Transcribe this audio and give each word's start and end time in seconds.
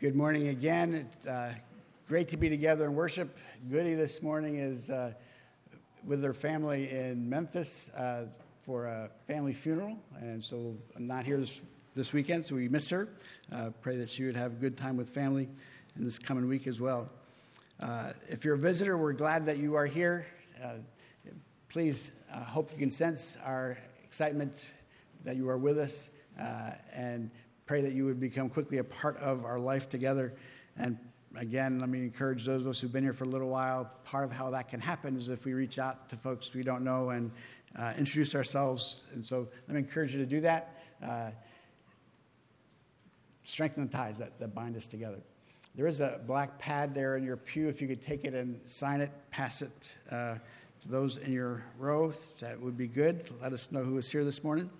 Good 0.00 0.16
morning 0.16 0.48
again. 0.48 0.94
It's 0.94 1.26
uh, 1.26 1.52
great 2.08 2.28
to 2.28 2.38
be 2.38 2.48
together 2.48 2.86
in 2.86 2.94
worship. 2.94 3.36
Goody 3.70 3.92
this 3.92 4.22
morning 4.22 4.56
is 4.56 4.88
uh, 4.88 5.12
with 6.06 6.24
her 6.24 6.32
family 6.32 6.90
in 6.90 7.28
Memphis 7.28 7.90
uh, 7.90 8.24
for 8.62 8.86
a 8.86 9.10
family 9.26 9.52
funeral, 9.52 9.98
and 10.18 10.42
so 10.42 10.74
I'm 10.96 11.06
not 11.06 11.26
here 11.26 11.36
this, 11.36 11.60
this 11.94 12.14
weekend, 12.14 12.46
so 12.46 12.54
we 12.54 12.66
miss 12.66 12.88
her. 12.88 13.10
Uh, 13.52 13.72
pray 13.82 13.98
that 13.98 14.08
she 14.08 14.24
would 14.24 14.36
have 14.36 14.52
a 14.52 14.56
good 14.56 14.78
time 14.78 14.96
with 14.96 15.10
family 15.10 15.50
in 15.96 16.04
this 16.04 16.18
coming 16.18 16.48
week 16.48 16.66
as 16.66 16.80
well. 16.80 17.06
Uh, 17.78 18.14
if 18.26 18.42
you're 18.42 18.54
a 18.54 18.58
visitor, 18.58 18.96
we're 18.96 19.12
glad 19.12 19.44
that 19.44 19.58
you 19.58 19.74
are 19.74 19.84
here. 19.84 20.26
Uh, 20.64 20.76
please, 21.68 22.12
hope 22.32 22.72
you 22.72 22.78
can 22.78 22.90
sense 22.90 23.36
our 23.44 23.76
excitement 24.02 24.72
that 25.26 25.36
you 25.36 25.46
are 25.50 25.58
with 25.58 25.78
us, 25.78 26.10
and 26.94 27.30
pray 27.70 27.80
that 27.80 27.92
you 27.92 28.04
would 28.04 28.18
become 28.18 28.48
quickly 28.48 28.78
a 28.78 28.82
part 28.82 29.16
of 29.18 29.44
our 29.44 29.60
life 29.60 29.88
together. 29.88 30.34
And 30.76 30.98
again, 31.36 31.78
let 31.78 31.88
me 31.88 32.00
encourage 32.00 32.44
those 32.44 32.62
of 32.62 32.66
us 32.66 32.80
who've 32.80 32.92
been 32.92 33.04
here 33.04 33.12
for 33.12 33.22
a 33.22 33.28
little 33.28 33.48
while. 33.48 33.88
Part 34.02 34.24
of 34.24 34.32
how 34.32 34.50
that 34.50 34.68
can 34.68 34.80
happen 34.80 35.16
is 35.16 35.28
if 35.28 35.44
we 35.44 35.52
reach 35.52 35.78
out 35.78 36.08
to 36.08 36.16
folks 36.16 36.52
we 36.52 36.64
don't 36.64 36.82
know 36.82 37.10
and 37.10 37.30
uh, 37.78 37.92
introduce 37.96 38.34
ourselves. 38.34 39.04
And 39.14 39.24
so 39.24 39.46
let 39.68 39.74
me 39.76 39.78
encourage 39.78 40.12
you 40.12 40.18
to 40.18 40.26
do 40.26 40.40
that. 40.40 40.82
Uh, 41.00 41.30
strengthen 43.44 43.86
the 43.86 43.92
ties 43.92 44.18
that, 44.18 44.40
that 44.40 44.52
bind 44.52 44.76
us 44.76 44.88
together. 44.88 45.20
There 45.76 45.86
is 45.86 46.00
a 46.00 46.18
black 46.26 46.58
pad 46.58 46.92
there 46.92 47.16
in 47.16 47.22
your 47.22 47.36
pew. 47.36 47.68
If 47.68 47.80
you 47.80 47.86
could 47.86 48.02
take 48.02 48.24
it 48.24 48.34
and 48.34 48.58
sign 48.64 49.00
it, 49.00 49.12
pass 49.30 49.62
it 49.62 49.94
uh, 50.10 50.34
to 50.80 50.88
those 50.88 51.18
in 51.18 51.32
your 51.32 51.62
row, 51.78 52.14
that 52.40 52.60
would 52.60 52.76
be 52.76 52.88
good. 52.88 53.30
Let 53.40 53.52
us 53.52 53.70
know 53.70 53.84
who 53.84 53.96
is 53.96 54.10
here 54.10 54.24
this 54.24 54.42
morning. 54.42 54.70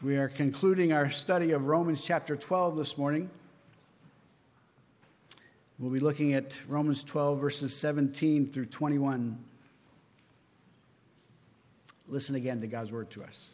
We 0.00 0.16
are 0.16 0.28
concluding 0.28 0.92
our 0.92 1.10
study 1.10 1.50
of 1.50 1.66
Romans 1.66 2.04
chapter 2.04 2.36
12 2.36 2.76
this 2.76 2.96
morning. 2.96 3.28
We'll 5.76 5.90
be 5.90 5.98
looking 5.98 6.34
at 6.34 6.54
Romans 6.68 7.02
12, 7.02 7.40
verses 7.40 7.74
17 7.74 8.52
through 8.52 8.66
21. 8.66 9.36
Listen 12.06 12.36
again 12.36 12.60
to 12.60 12.68
God's 12.68 12.92
word 12.92 13.10
to 13.10 13.24
us. 13.24 13.50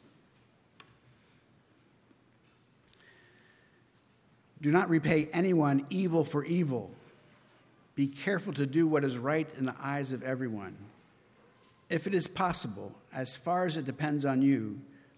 Do 4.60 4.70
not 4.70 4.90
repay 4.90 5.30
anyone 5.32 5.86
evil 5.88 6.24
for 6.24 6.44
evil. 6.44 6.92
Be 7.94 8.06
careful 8.06 8.52
to 8.52 8.66
do 8.66 8.86
what 8.86 9.02
is 9.02 9.16
right 9.16 9.50
in 9.56 9.64
the 9.64 9.74
eyes 9.80 10.12
of 10.12 10.22
everyone. 10.22 10.76
If 11.88 12.06
it 12.06 12.12
is 12.12 12.26
possible, 12.26 12.92
as 13.14 13.34
far 13.34 13.64
as 13.64 13.78
it 13.78 13.86
depends 13.86 14.26
on 14.26 14.42
you, 14.42 14.78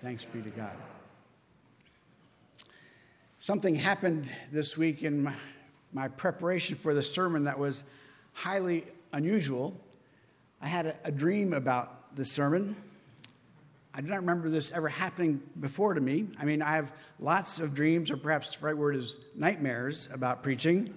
Thanks 0.00 0.24
be 0.24 0.40
to 0.42 0.50
God. 0.50 0.76
Something 3.38 3.74
happened 3.74 4.30
this 4.52 4.76
week 4.76 5.02
in 5.02 5.24
my, 5.24 5.34
my 5.92 6.06
preparation 6.06 6.76
for 6.76 6.94
the 6.94 7.02
sermon 7.02 7.44
that 7.44 7.58
was 7.58 7.82
highly 8.32 8.84
unusual. 9.12 9.76
I 10.62 10.68
had 10.68 10.86
a, 10.86 10.96
a 11.06 11.10
dream 11.10 11.52
about 11.52 12.14
the 12.14 12.24
sermon. 12.24 12.76
I 13.92 14.00
do 14.00 14.06
not 14.06 14.20
remember 14.20 14.48
this 14.50 14.70
ever 14.70 14.88
happening 14.88 15.42
before 15.58 15.94
to 15.94 16.00
me. 16.00 16.28
I 16.38 16.44
mean, 16.44 16.62
I 16.62 16.76
have 16.76 16.92
lots 17.18 17.58
of 17.58 17.74
dreams, 17.74 18.12
or 18.12 18.16
perhaps 18.16 18.56
the 18.56 18.66
right 18.66 18.76
word 18.76 18.94
is 18.94 19.16
nightmares 19.34 20.08
about 20.12 20.44
preaching. 20.44 20.94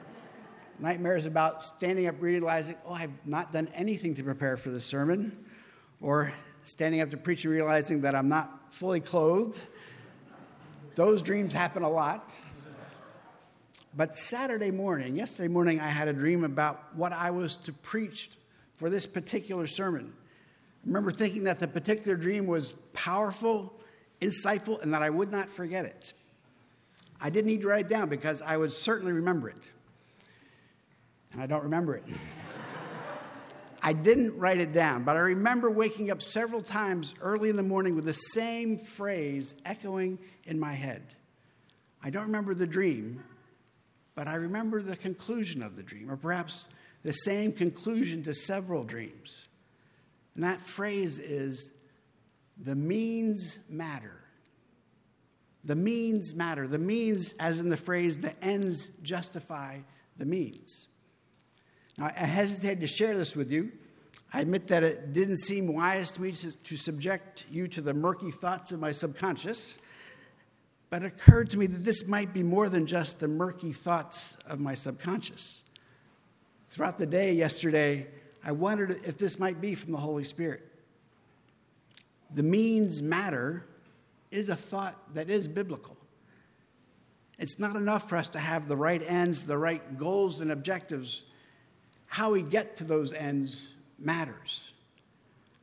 nightmares 0.78 1.24
about 1.24 1.64
standing 1.64 2.06
up 2.06 2.16
realizing, 2.20 2.76
oh, 2.84 2.92
I've 2.92 3.24
not 3.24 3.54
done 3.54 3.68
anything 3.74 4.16
to 4.16 4.22
prepare 4.22 4.58
for 4.58 4.68
the 4.68 4.80
sermon, 4.80 5.46
or 6.02 6.30
standing 6.68 7.00
up 7.00 7.10
to 7.10 7.16
preach 7.16 7.44
and 7.46 7.54
realizing 7.54 8.02
that 8.02 8.14
I'm 8.14 8.28
not 8.28 8.74
fully 8.74 9.00
clothed. 9.00 9.58
Those 10.96 11.22
dreams 11.22 11.54
happen 11.54 11.82
a 11.82 11.88
lot. 11.88 12.30
But 13.96 14.16
Saturday 14.16 14.70
morning, 14.70 15.16
yesterday 15.16 15.48
morning, 15.48 15.80
I 15.80 15.88
had 15.88 16.08
a 16.08 16.12
dream 16.12 16.44
about 16.44 16.94
what 16.94 17.12
I 17.14 17.30
was 17.30 17.56
to 17.58 17.72
preach 17.72 18.30
for 18.74 18.90
this 18.90 19.06
particular 19.06 19.66
sermon. 19.66 20.12
I 20.84 20.86
remember 20.86 21.10
thinking 21.10 21.44
that 21.44 21.58
the 21.58 21.66
particular 21.66 22.16
dream 22.16 22.46
was 22.46 22.72
powerful, 22.92 23.72
insightful, 24.20 24.82
and 24.82 24.92
that 24.92 25.02
I 25.02 25.08
would 25.08 25.32
not 25.32 25.48
forget 25.48 25.86
it. 25.86 26.12
I 27.18 27.30
didn't 27.30 27.46
need 27.46 27.62
to 27.62 27.68
write 27.68 27.86
it 27.86 27.88
down 27.88 28.10
because 28.10 28.42
I 28.42 28.58
would 28.58 28.72
certainly 28.72 29.12
remember 29.12 29.48
it. 29.48 29.70
And 31.32 31.40
I 31.40 31.46
don't 31.46 31.64
remember 31.64 31.96
it. 31.96 32.04
I 33.82 33.92
didn't 33.92 34.36
write 34.38 34.58
it 34.58 34.72
down, 34.72 35.04
but 35.04 35.16
I 35.16 35.20
remember 35.20 35.70
waking 35.70 36.10
up 36.10 36.20
several 36.20 36.60
times 36.60 37.14
early 37.20 37.50
in 37.50 37.56
the 37.56 37.62
morning 37.62 37.94
with 37.94 38.04
the 38.04 38.12
same 38.12 38.78
phrase 38.78 39.54
echoing 39.64 40.18
in 40.44 40.58
my 40.58 40.74
head. 40.74 41.02
I 42.02 42.10
don't 42.10 42.24
remember 42.24 42.54
the 42.54 42.66
dream, 42.66 43.22
but 44.14 44.26
I 44.26 44.34
remember 44.34 44.82
the 44.82 44.96
conclusion 44.96 45.62
of 45.62 45.76
the 45.76 45.82
dream, 45.82 46.10
or 46.10 46.16
perhaps 46.16 46.68
the 47.02 47.12
same 47.12 47.52
conclusion 47.52 48.22
to 48.24 48.34
several 48.34 48.84
dreams. 48.84 49.46
And 50.34 50.44
that 50.44 50.60
phrase 50.60 51.18
is 51.18 51.70
the 52.56 52.74
means 52.74 53.58
matter. 53.68 54.20
The 55.64 55.76
means 55.76 56.34
matter. 56.34 56.66
The 56.66 56.78
means, 56.78 57.34
as 57.40 57.60
in 57.60 57.68
the 57.68 57.76
phrase, 57.76 58.18
the 58.18 58.32
ends 58.42 58.88
justify 59.02 59.78
the 60.16 60.26
means. 60.26 60.86
Now, 61.98 62.12
I 62.16 62.24
hesitated 62.24 62.80
to 62.80 62.86
share 62.86 63.16
this 63.16 63.34
with 63.34 63.50
you. 63.50 63.72
I 64.32 64.40
admit 64.40 64.68
that 64.68 64.84
it 64.84 65.12
didn't 65.12 65.38
seem 65.38 65.74
wise 65.74 66.12
to 66.12 66.22
me 66.22 66.32
to, 66.32 66.52
to 66.52 66.76
subject 66.76 67.46
you 67.50 67.66
to 67.68 67.80
the 67.80 67.92
murky 67.92 68.30
thoughts 68.30 68.70
of 68.72 68.78
my 68.78 68.92
subconscious, 68.92 69.78
but 70.90 71.02
it 71.02 71.06
occurred 71.06 71.50
to 71.50 71.58
me 71.58 71.66
that 71.66 71.84
this 71.84 72.06
might 72.06 72.32
be 72.32 72.42
more 72.42 72.68
than 72.68 72.86
just 72.86 73.18
the 73.18 73.26
murky 73.26 73.72
thoughts 73.72 74.36
of 74.46 74.60
my 74.60 74.74
subconscious. 74.74 75.64
Throughout 76.70 76.98
the 76.98 77.06
day 77.06 77.32
yesterday, 77.32 78.06
I 78.44 78.52
wondered 78.52 78.92
if 79.04 79.18
this 79.18 79.38
might 79.38 79.60
be 79.60 79.74
from 79.74 79.92
the 79.92 79.98
Holy 79.98 80.24
Spirit. 80.24 80.62
The 82.34 82.42
means 82.42 83.02
matter 83.02 83.64
is 84.30 84.50
a 84.50 84.56
thought 84.56 85.14
that 85.14 85.30
is 85.30 85.48
biblical. 85.48 85.96
It's 87.38 87.58
not 87.58 87.76
enough 87.76 88.08
for 88.08 88.16
us 88.16 88.28
to 88.28 88.38
have 88.38 88.68
the 88.68 88.76
right 88.76 89.02
ends, 89.02 89.44
the 89.44 89.58
right 89.58 89.96
goals 89.96 90.40
and 90.40 90.52
objectives 90.52 91.24
how 92.08 92.32
we 92.32 92.42
get 92.42 92.76
to 92.76 92.84
those 92.84 93.12
ends 93.12 93.74
matters. 93.98 94.72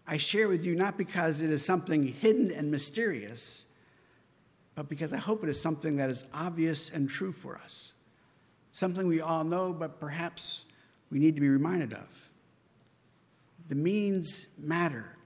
I 0.07 0.17
share 0.17 0.47
with 0.47 0.65
you 0.65 0.75
not 0.75 0.97
because 0.97 1.41
it 1.41 1.49
is 1.49 1.65
something 1.65 2.03
hidden 2.03 2.51
and 2.51 2.69
mysterious, 2.69 3.65
but 4.75 4.87
because 4.87 5.11
I 5.13 5.17
hope 5.17 5.43
it 5.43 5.49
is 5.49 5.59
something 5.59 5.97
that 5.97 6.09
is 6.09 6.23
obvious 6.33 6.89
and 6.89 7.09
true 7.09 7.31
for 7.31 7.57
us. 7.57 7.93
Something 8.71 9.07
we 9.07 9.21
all 9.21 9.43
know, 9.43 9.73
but 9.73 9.99
perhaps 9.99 10.65
we 11.09 11.17
need 11.17 11.35
to 11.35 11.41
be 11.41 11.49
reminded 11.49 11.93
of. 11.93 12.29
The 13.67 13.75
means 13.75 14.47
matter. 14.59 15.17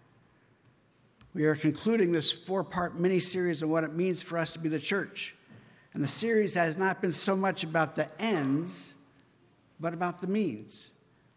We 1.34 1.46
are 1.46 1.56
concluding 1.56 2.14
this 2.14 2.32
four 2.32 2.64
part 2.64 2.98
mini 2.98 3.20
series 3.20 3.62
on 3.62 3.70
what 3.70 3.84
it 3.84 3.94
means 3.94 4.22
for 4.22 4.38
us 4.38 4.54
to 4.54 4.60
be 4.60 4.70
the 4.70 4.80
church. 4.80 5.36
And 5.94 6.02
the 6.04 6.08
series 6.08 6.54
has 6.54 6.78
not 6.78 7.02
been 7.02 7.12
so 7.12 7.36
much 7.36 7.64
about 7.64 7.96
the 7.96 8.08
ends, 8.22 8.96
but 9.80 9.94
about 9.94 10.20
the 10.20 10.28
means. 10.28 10.92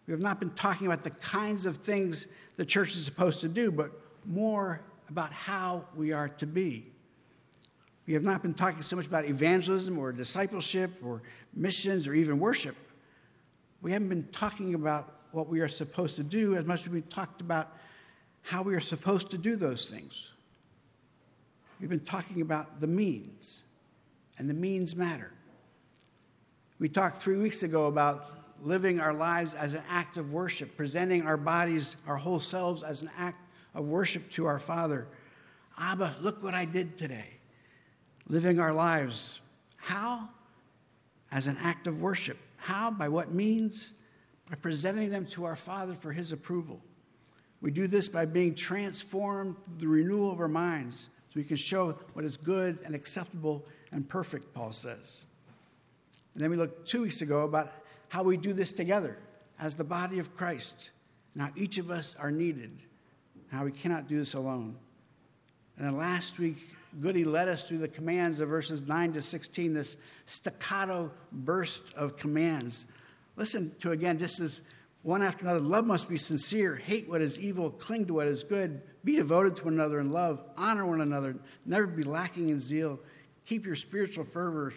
We 0.06 0.12
have 0.12 0.22
not 0.22 0.40
been 0.40 0.50
talking 0.50 0.86
about 0.86 1.02
the 1.02 1.10
kinds 1.10 1.66
of 1.66 1.76
things 1.76 2.26
the 2.56 2.64
church 2.64 2.94
is 2.96 3.04
supposed 3.04 3.40
to 3.40 3.48
do, 3.48 3.70
but 3.70 3.90
more 4.26 4.80
about 5.08 5.32
how 5.32 5.84
we 5.96 6.12
are 6.12 6.28
to 6.28 6.46
be. 6.46 6.86
We 8.06 8.14
have 8.14 8.24
not 8.24 8.42
been 8.42 8.54
talking 8.54 8.82
so 8.82 8.96
much 8.96 9.06
about 9.06 9.24
evangelism 9.24 9.98
or 9.98 10.10
discipleship 10.10 10.90
or 11.04 11.22
missions 11.54 12.08
or 12.08 12.14
even 12.14 12.38
worship. 12.40 12.74
We 13.80 13.92
haven't 13.92 14.08
been 14.08 14.28
talking 14.32 14.74
about 14.74 15.12
what 15.30 15.48
we 15.48 15.60
are 15.60 15.68
supposed 15.68 16.16
to 16.16 16.22
do 16.22 16.56
as 16.56 16.64
much 16.64 16.80
as 16.80 16.88
we've 16.88 17.08
talked 17.08 17.40
about 17.40 17.76
how 18.42 18.62
we 18.62 18.74
are 18.74 18.80
supposed 18.80 19.30
to 19.30 19.38
do 19.38 19.56
those 19.56 19.88
things. 19.88 20.32
We've 21.80 21.90
been 21.90 22.00
talking 22.00 22.42
about 22.42 22.80
the 22.80 22.86
means, 22.86 23.64
and 24.38 24.48
the 24.48 24.54
means 24.54 24.94
matter. 24.94 25.32
We 26.78 26.88
talked 26.88 27.22
three 27.22 27.36
weeks 27.36 27.62
ago 27.62 27.86
about 27.86 28.51
living 28.62 29.00
our 29.00 29.12
lives 29.12 29.54
as 29.54 29.74
an 29.74 29.82
act 29.88 30.16
of 30.16 30.32
worship, 30.32 30.76
presenting 30.76 31.26
our 31.26 31.36
bodies, 31.36 31.96
our 32.06 32.16
whole 32.16 32.40
selves 32.40 32.82
as 32.82 33.02
an 33.02 33.10
act 33.18 33.44
of 33.74 33.88
worship 33.88 34.30
to 34.30 34.46
our 34.46 34.58
Father. 34.58 35.06
Abba, 35.78 36.14
look 36.20 36.42
what 36.42 36.54
I 36.54 36.64
did 36.64 36.96
today. 36.96 37.26
living 38.28 38.60
our 38.60 38.72
lives. 38.72 39.40
How? 39.76 40.28
As 41.32 41.48
an 41.48 41.58
act 41.60 41.86
of 41.86 42.00
worship. 42.00 42.38
How? 42.56 42.90
By 42.90 43.08
what 43.08 43.32
means? 43.32 43.94
By 44.48 44.54
presenting 44.54 45.10
them 45.10 45.26
to 45.26 45.44
our 45.44 45.56
Father 45.56 45.92
for 45.92 46.12
His 46.12 46.30
approval. 46.30 46.80
We 47.60 47.70
do 47.70 47.88
this 47.88 48.08
by 48.08 48.26
being 48.26 48.54
transformed 48.54 49.56
the 49.78 49.88
renewal 49.88 50.30
of 50.30 50.40
our 50.40 50.48
minds 50.48 51.08
so 51.28 51.32
we 51.34 51.44
can 51.44 51.56
show 51.56 51.92
what 52.12 52.24
is 52.24 52.36
good 52.36 52.78
and 52.84 52.94
acceptable 52.94 53.64
and 53.90 54.08
perfect, 54.08 54.54
Paul 54.54 54.72
says. 54.72 55.24
And 56.34 56.42
then 56.42 56.50
we 56.50 56.56
looked 56.56 56.86
two 56.86 57.02
weeks 57.02 57.22
ago 57.22 57.42
about 57.42 57.72
how 58.12 58.22
we 58.22 58.36
do 58.36 58.52
this 58.52 58.74
together 58.74 59.16
as 59.58 59.74
the 59.74 59.84
body 59.84 60.18
of 60.18 60.36
Christ. 60.36 60.90
Now, 61.34 61.48
each 61.56 61.78
of 61.78 61.90
us 61.90 62.14
are 62.18 62.30
needed, 62.30 62.70
how 63.50 63.64
we 63.64 63.72
cannot 63.72 64.06
do 64.06 64.18
this 64.18 64.34
alone. 64.34 64.76
And 65.78 65.86
then 65.86 65.96
last 65.96 66.38
week, 66.38 66.58
Goody 67.00 67.24
led 67.24 67.48
us 67.48 67.66
through 67.66 67.78
the 67.78 67.88
commands 67.88 68.40
of 68.40 68.50
verses 68.50 68.82
9 68.82 69.14
to 69.14 69.22
16, 69.22 69.72
this 69.72 69.96
staccato 70.26 71.10
burst 71.32 71.94
of 71.94 72.18
commands. 72.18 72.84
Listen 73.36 73.74
to 73.80 73.92
again, 73.92 74.18
just 74.18 74.40
as 74.40 74.60
one 75.00 75.22
after 75.22 75.46
another. 75.46 75.60
Love 75.60 75.86
must 75.86 76.06
be 76.06 76.18
sincere, 76.18 76.76
hate 76.76 77.08
what 77.08 77.22
is 77.22 77.40
evil, 77.40 77.70
cling 77.70 78.04
to 78.04 78.12
what 78.12 78.26
is 78.26 78.44
good, 78.44 78.82
be 79.04 79.16
devoted 79.16 79.56
to 79.56 79.64
one 79.64 79.72
another 79.72 80.00
in 80.00 80.12
love, 80.12 80.44
honor 80.58 80.84
one 80.84 81.00
another, 81.00 81.34
never 81.64 81.86
be 81.86 82.02
lacking 82.02 82.50
in 82.50 82.60
zeal, 82.60 83.00
keep 83.46 83.64
your 83.64 83.74
spiritual 83.74 84.24
fervor, 84.24 84.70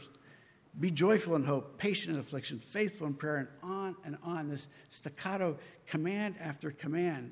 be 0.79 0.91
joyful 0.91 1.35
in 1.35 1.43
hope, 1.43 1.77
patient 1.77 2.15
in 2.15 2.19
affliction, 2.19 2.59
faithful 2.59 3.07
in 3.07 3.13
prayer, 3.13 3.37
and 3.37 3.47
on 3.63 3.95
and 4.03 4.17
on. 4.23 4.49
This 4.49 4.67
staccato 4.89 5.57
command 5.87 6.35
after 6.41 6.71
command, 6.71 7.31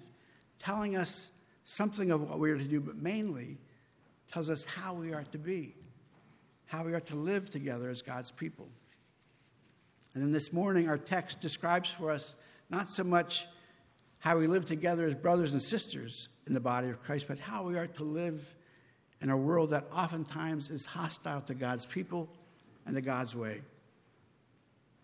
telling 0.59 0.95
us 0.95 1.31
something 1.63 2.11
of 2.11 2.29
what 2.29 2.39
we 2.39 2.51
are 2.51 2.57
to 2.57 2.63
do, 2.63 2.79
but 2.79 2.95
mainly 2.95 3.57
tells 4.31 4.49
us 4.49 4.63
how 4.65 4.93
we 4.93 5.13
are 5.13 5.23
to 5.31 5.37
be, 5.37 5.75
how 6.65 6.83
we 6.83 6.93
are 6.93 7.01
to 7.01 7.15
live 7.15 7.49
together 7.49 7.89
as 7.89 8.01
God's 8.01 8.31
people. 8.31 8.69
And 10.13 10.23
then 10.23 10.31
this 10.31 10.53
morning, 10.53 10.87
our 10.87 10.97
text 10.97 11.41
describes 11.41 11.89
for 11.89 12.11
us 12.11 12.35
not 12.69 12.89
so 12.89 13.03
much 13.03 13.45
how 14.19 14.37
we 14.37 14.47
live 14.47 14.63
together 14.63 15.05
as 15.05 15.15
brothers 15.15 15.51
and 15.51 15.61
sisters 15.61 16.29
in 16.47 16.53
the 16.53 16.59
body 16.59 16.87
of 16.87 17.03
Christ, 17.03 17.27
but 17.27 17.39
how 17.39 17.63
we 17.63 17.77
are 17.77 17.87
to 17.87 18.03
live 18.03 18.55
in 19.21 19.29
a 19.29 19.37
world 19.37 19.71
that 19.71 19.87
oftentimes 19.91 20.69
is 20.69 20.85
hostile 20.85 21.41
to 21.41 21.53
God's 21.53 21.85
people 21.85 22.29
and 22.85 22.95
to 22.95 23.01
God's 23.01 23.35
way. 23.35 23.61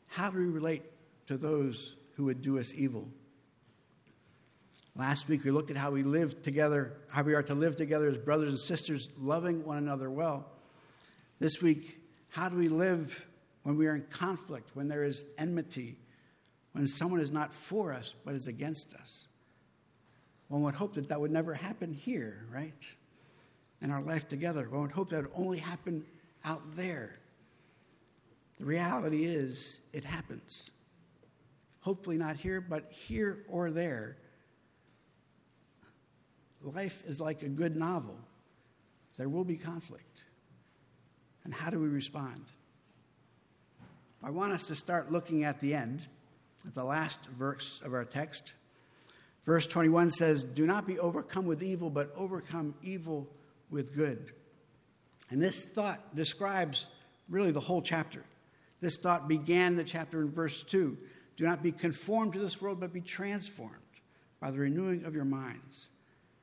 How 0.08 0.30
do 0.30 0.40
we 0.40 0.46
relate 0.46 0.84
to 1.28 1.38
those 1.38 1.96
who 2.16 2.26
would 2.26 2.42
do 2.42 2.60
us 2.60 2.74
evil? 2.76 3.08
Last 4.96 5.30
week 5.30 5.44
we 5.46 5.52
looked 5.52 5.72
at 5.72 5.78
how 5.78 5.92
we 5.92 6.04
live 6.04 6.42
together, 6.42 6.94
how 7.08 7.24
we 7.24 7.34
are 7.34 7.44
to 7.44 7.56
live 7.56 7.76
together 7.76 8.10
as 8.10 8.18
brothers 8.18 8.50
and 8.50 8.60
sisters, 8.60 9.10
loving 9.18 9.64
one 9.64 9.78
another 9.78 10.10
well. 10.10 10.46
This 11.40 11.62
week, 11.62 12.00
how 12.32 12.50
do 12.50 12.58
we 12.58 12.68
live 12.68 13.26
when 13.64 13.78
we 13.78 13.88
are 13.88 13.96
in 13.96 14.04
conflict, 14.10 14.72
when 14.74 14.88
there 14.88 15.04
is 15.04 15.24
enmity, 15.38 15.98
when 16.74 16.86
someone 16.86 17.22
is 17.22 17.32
not 17.32 17.54
for 17.54 17.94
us 17.94 18.14
but 18.26 18.36
is 18.36 18.48
against 18.48 18.94
us? 18.96 19.28
One 20.50 20.64
would 20.64 20.76
hope 20.76 20.96
that 20.96 21.10
that 21.10 21.22
would 21.22 21.32
never 21.32 21.54
happen 21.54 21.94
here, 21.94 22.46
right? 22.52 22.74
In 23.82 23.92
our 23.92 24.02
life 24.02 24.28
together. 24.28 24.68
One 24.70 24.82
would 24.82 24.92
hope 24.92 25.12
that 25.12 25.22
would 25.22 25.32
only 25.34 25.60
happen 25.60 26.04
out 26.44 26.76
there. 26.76 27.20
The 28.60 28.66
reality 28.66 29.26
is, 29.26 29.80
it 29.94 30.04
happens. 30.04 30.70
Hopefully 31.82 32.18
not 32.18 32.36
here, 32.36 32.60
but 32.60 32.92
here 32.92 33.46
or 33.50 33.72
there 33.72 34.18
life 36.62 37.04
is 37.08 37.20
like 37.20 37.44
a 37.44 37.50
good 37.50 37.76
novel. 37.76 38.18
There 39.18 39.30
will 39.30 39.44
be 39.44 39.56
conflict. 39.56 40.24
And 41.44 41.54
how 41.54 41.70
do 41.70 41.80
we 41.80 41.88
respond? 41.88 42.42
I 44.24 44.30
want 44.30 44.54
us 44.54 44.68
to 44.68 44.76
start 44.76 45.12
looking 45.12 45.44
at 45.44 45.62
the 45.62 45.74
end, 45.74 46.06
at 46.68 46.74
the 46.74 46.84
last 46.84 47.26
verse 47.28 47.82
of 47.84 47.94
our 47.94 48.06
text. 48.06 48.54
Verse 49.46 49.66
21 49.66 50.12
says, 50.12 50.44
Do 50.44 50.66
not 50.66 50.86
be 50.86 51.00
overcome 51.00 51.46
with 51.46 51.64
evil, 51.64 51.90
but 51.90 52.14
overcome 52.16 52.76
evil 52.84 53.28
with 53.70 53.96
good. 53.96 54.34
And 55.30 55.42
this 55.42 55.62
thought 55.62 56.16
describes 56.16 56.88
really 57.30 57.52
the 57.52 57.60
whole 57.60 57.82
chapter. 57.82 58.24
This 58.82 58.98
thought 58.98 59.28
began 59.28 59.76
the 59.76 59.84
chapter 59.84 60.22
in 60.22 60.32
verse 60.32 60.64
2. 60.64 60.98
Do 61.36 61.46
not 61.46 61.64
be 61.64 61.72
conformed 61.72 62.34
to 62.34 62.40
this 62.40 62.62
world, 62.62 62.80
but 62.80 62.94
be 62.94 63.02
transformed 63.02 63.76
by 64.40 64.52
the 64.52 64.60
renewing 64.60 65.06
of 65.06 65.16
your 65.16 65.26
minds. 65.26 65.90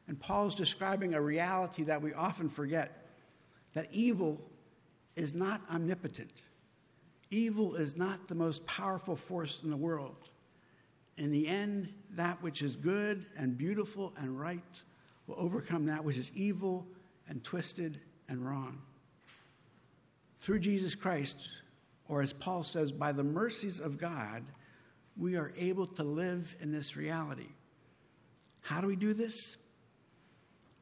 And 0.09 0.19
Paul 0.21 0.47
is 0.47 0.55
describing 0.55 1.15
a 1.15 1.21
reality 1.21 1.83
that 1.85 2.00
we 2.00 2.12
often 2.12 2.49
forget 2.49 3.09
that 3.75 3.88
evil 3.91 4.41
is 5.17 5.35
not 5.35 5.61
omnipotent. 5.73 6.33
Evil 7.31 7.75
is 7.75 7.97
not 7.97 8.29
the 8.29 8.35
most 8.35 8.65
powerful 8.67 9.17
force 9.17 9.62
in 9.62 9.71
the 9.71 9.77
world. 9.77 10.31
In 11.17 11.31
the 11.31 11.49
end, 11.49 11.93
that 12.11 12.43
which 12.43 12.62
is 12.62 12.77
good 12.77 13.27
and 13.37 13.56
beautiful 13.56 14.12
and 14.19 14.39
right 14.39 14.82
will 15.27 15.37
overcome 15.39 15.87
that 15.87 16.05
which 16.05 16.19
is 16.19 16.31
evil 16.35 16.87
and 17.29 17.43
twisted 17.43 18.00
and 18.29 18.44
wrong. 18.44 18.81
Through 20.41 20.61
Jesus 20.61 20.94
Christ, 20.94 21.49
or 22.08 22.23
as 22.23 22.32
Paul 22.32 22.62
says, 22.62 22.93
by 22.93 23.12
the 23.12 23.25
mercies 23.25 23.81
of 23.81 23.99
God, 23.99 24.44
we 25.17 25.37
are 25.37 25.53
able 25.56 25.87
to 25.87 26.03
live 26.03 26.55
in 26.61 26.73
this 26.73 26.97
reality. 26.97 27.49
How 28.62 28.81
do 28.81 28.87
we 28.87 28.97
do 28.97 29.14
this? 29.14 29.56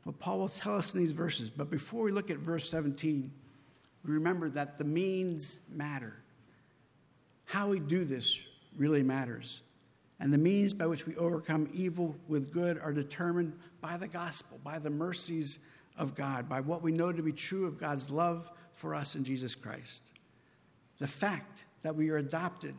Well, 0.04 0.14
Paul 0.18 0.38
will 0.38 0.48
tell 0.48 0.76
us 0.76 0.94
in 0.94 1.00
these 1.00 1.12
verses. 1.12 1.48
But 1.50 1.70
before 1.70 2.02
we 2.02 2.12
look 2.12 2.30
at 2.30 2.38
verse 2.38 2.68
17, 2.70 3.30
we 4.04 4.12
remember 4.12 4.50
that 4.50 4.78
the 4.78 4.84
means 4.84 5.60
matter. 5.70 6.14
How 7.44 7.68
we 7.68 7.80
do 7.80 8.04
this 8.04 8.42
really 8.76 9.02
matters. 9.02 9.62
And 10.20 10.32
the 10.32 10.38
means 10.38 10.74
by 10.74 10.86
which 10.86 11.06
we 11.06 11.16
overcome 11.16 11.68
evil 11.72 12.16
with 12.28 12.52
good 12.52 12.78
are 12.78 12.92
determined 12.92 13.54
by 13.80 13.96
the 13.96 14.08
gospel, 14.08 14.60
by 14.62 14.78
the 14.78 14.90
mercies 14.90 15.58
of 15.96 16.14
God, 16.14 16.48
by 16.48 16.60
what 16.60 16.82
we 16.82 16.92
know 16.92 17.12
to 17.12 17.22
be 17.22 17.32
true 17.32 17.66
of 17.66 17.78
God's 17.78 18.10
love 18.10 18.50
for 18.72 18.94
us 18.94 19.14
in 19.14 19.24
Jesus 19.24 19.54
Christ. 19.54 20.02
The 20.98 21.08
fact 21.08 21.64
that 21.82 21.96
we 21.96 22.10
are 22.10 22.18
adopted 22.18 22.74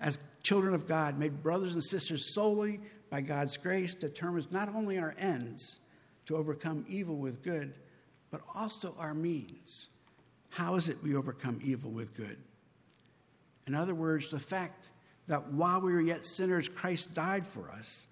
as 0.00 0.18
children 0.42 0.74
of 0.74 0.88
God, 0.88 1.18
made 1.18 1.42
brothers 1.42 1.74
and 1.74 1.82
sisters 1.82 2.34
solely 2.34 2.80
by 3.10 3.20
God's 3.20 3.56
grace, 3.56 3.94
determines 3.94 4.50
not 4.50 4.68
only 4.74 4.98
our 4.98 5.14
ends, 5.18 5.78
to 6.26 6.36
overcome 6.36 6.84
evil 6.88 7.16
with 7.16 7.42
good, 7.42 7.74
but 8.30 8.40
also 8.54 8.94
our 8.98 9.14
means. 9.14 9.88
How 10.50 10.74
is 10.74 10.88
it 10.88 11.02
we 11.02 11.14
overcome 11.14 11.60
evil 11.62 11.90
with 11.90 12.14
good? 12.14 12.36
In 13.66 13.74
other 13.74 13.94
words, 13.94 14.30
the 14.30 14.40
fact 14.40 14.90
that 15.28 15.52
while 15.52 15.80
we 15.80 15.92
were 15.92 16.00
yet 16.00 16.24
sinners, 16.24 16.68
Christ 16.68 17.14
died 17.14 17.46
for 17.46 17.70
us, 17.70 18.06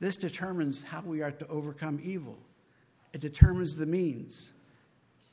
this 0.00 0.16
determines 0.16 0.82
how 0.82 1.02
we 1.02 1.22
are 1.22 1.30
to 1.30 1.46
overcome 1.48 2.00
evil. 2.02 2.38
It 3.12 3.20
determines 3.20 3.74
the 3.74 3.86
means. 3.86 4.52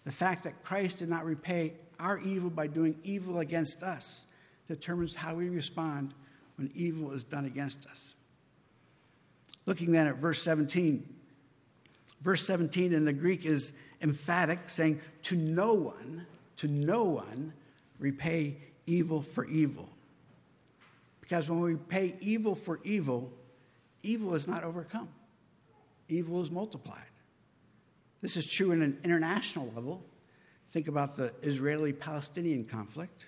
The 0.04 0.12
fact 0.12 0.44
that 0.44 0.64
Christ 0.64 1.00
did 1.00 1.10
not 1.10 1.26
repay 1.26 1.74
our 2.02 2.20
evil 2.20 2.50
by 2.50 2.68
doing 2.68 2.98
evil 3.04 3.40
against 3.40 3.84
us 3.84 4.26
determines 4.68 5.16
how 5.16 5.36
we 5.36 5.50
respond 5.50 6.14
when 6.58 6.72
evil 6.76 7.12
is 7.12 7.24
done 7.24 7.46
against 7.46 7.88
us. 7.88 8.16
Looking 9.66 9.92
then 9.92 10.08
at 10.08 10.16
verse 10.16 10.42
17, 10.42 11.08
Verse 12.22 12.46
17 12.46 12.94
in 12.94 13.06
the 13.06 13.14
Greek 13.14 13.46
is 13.46 13.74
emphatic, 14.02 14.60
saying, 14.68 15.02
To 15.24 15.36
no 15.36 15.74
one, 15.74 16.26
to 16.58 16.68
no 16.68 17.04
one 17.04 17.54
repay 18.00 18.58
evil 18.86 19.22
for 19.22 19.46
evil. 19.46 19.90
Because 21.20 21.50
when 21.50 21.62
we 21.62 21.76
pay 21.76 22.16
evil 22.20 22.56
for 22.56 22.80
evil, 22.84 23.32
evil 24.04 24.36
is 24.36 24.48
not 24.48 24.64
overcome, 24.64 25.10
evil 26.10 26.42
is 26.42 26.52
multiplied. 26.52 27.00
This 28.22 28.38
is 28.38 28.46
true 28.46 28.72
in 28.72 28.84
an 28.84 29.00
international 29.04 29.72
level. 29.76 30.04
Think 30.72 30.88
about 30.88 31.18
the 31.18 31.34
Israeli 31.42 31.92
Palestinian 31.92 32.64
conflict, 32.64 33.28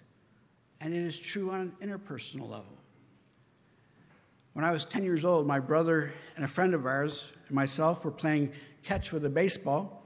and 0.80 0.94
it 0.94 1.04
is 1.04 1.20
true 1.20 1.52
on 1.52 1.60
an 1.60 1.74
interpersonal 1.82 2.50
level. 2.50 2.78
When 4.54 4.64
I 4.64 4.72
was 4.72 4.86
10 4.86 5.04
years 5.04 5.26
old, 5.26 5.46
my 5.46 5.60
brother 5.60 6.14
and 6.38 6.46
a 6.46 6.48
friend 6.48 6.74
of 6.74 6.86
ours 6.86 7.34
and 7.48 7.56
myself 7.56 8.06
were 8.06 8.12
playing 8.12 8.54
catch 8.84 9.12
with 9.12 9.26
a 9.26 9.30
baseball 9.30 10.04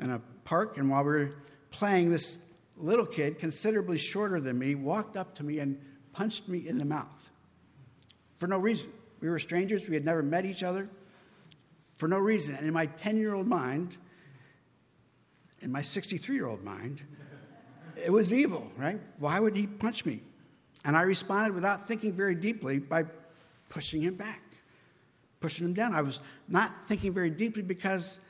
in 0.00 0.10
a 0.10 0.20
park, 0.44 0.78
and 0.78 0.88
while 0.88 1.04
we 1.04 1.10
were 1.10 1.34
playing, 1.70 2.10
this 2.10 2.38
little 2.78 3.04
kid, 3.04 3.38
considerably 3.38 3.98
shorter 3.98 4.40
than 4.40 4.58
me, 4.58 4.74
walked 4.74 5.14
up 5.14 5.34
to 5.34 5.44
me 5.44 5.58
and 5.58 5.78
punched 6.14 6.48
me 6.48 6.66
in 6.66 6.78
the 6.78 6.86
mouth 6.86 7.30
for 8.38 8.46
no 8.46 8.56
reason. 8.56 8.90
We 9.20 9.28
were 9.28 9.38
strangers, 9.38 9.86
we 9.88 9.94
had 9.94 10.06
never 10.06 10.22
met 10.22 10.46
each 10.46 10.62
other 10.62 10.88
for 11.98 12.08
no 12.08 12.18
reason. 12.18 12.54
And 12.54 12.66
in 12.66 12.72
my 12.72 12.86
10 12.86 13.18
year 13.18 13.34
old 13.34 13.46
mind, 13.46 13.98
in 15.60 15.72
my 15.72 15.82
63 15.82 16.34
year 16.34 16.46
old 16.46 16.62
mind, 16.62 17.02
it 17.96 18.10
was 18.10 18.32
evil, 18.32 18.70
right? 18.76 19.00
Why 19.18 19.40
would 19.40 19.56
he 19.56 19.66
punch 19.66 20.04
me? 20.04 20.22
And 20.84 20.96
I 20.96 21.02
responded 21.02 21.54
without 21.54 21.88
thinking 21.88 22.12
very 22.12 22.34
deeply 22.34 22.78
by 22.78 23.04
pushing 23.68 24.00
him 24.00 24.14
back 24.14 24.42
pushing 25.40 25.66
him 25.66 25.74
down. 25.74 25.94
I 25.94 26.02
was 26.02 26.20
not 26.48 26.84
thinking 26.84 27.12
very 27.12 27.30
deeply 27.30 27.62
because 27.62 28.20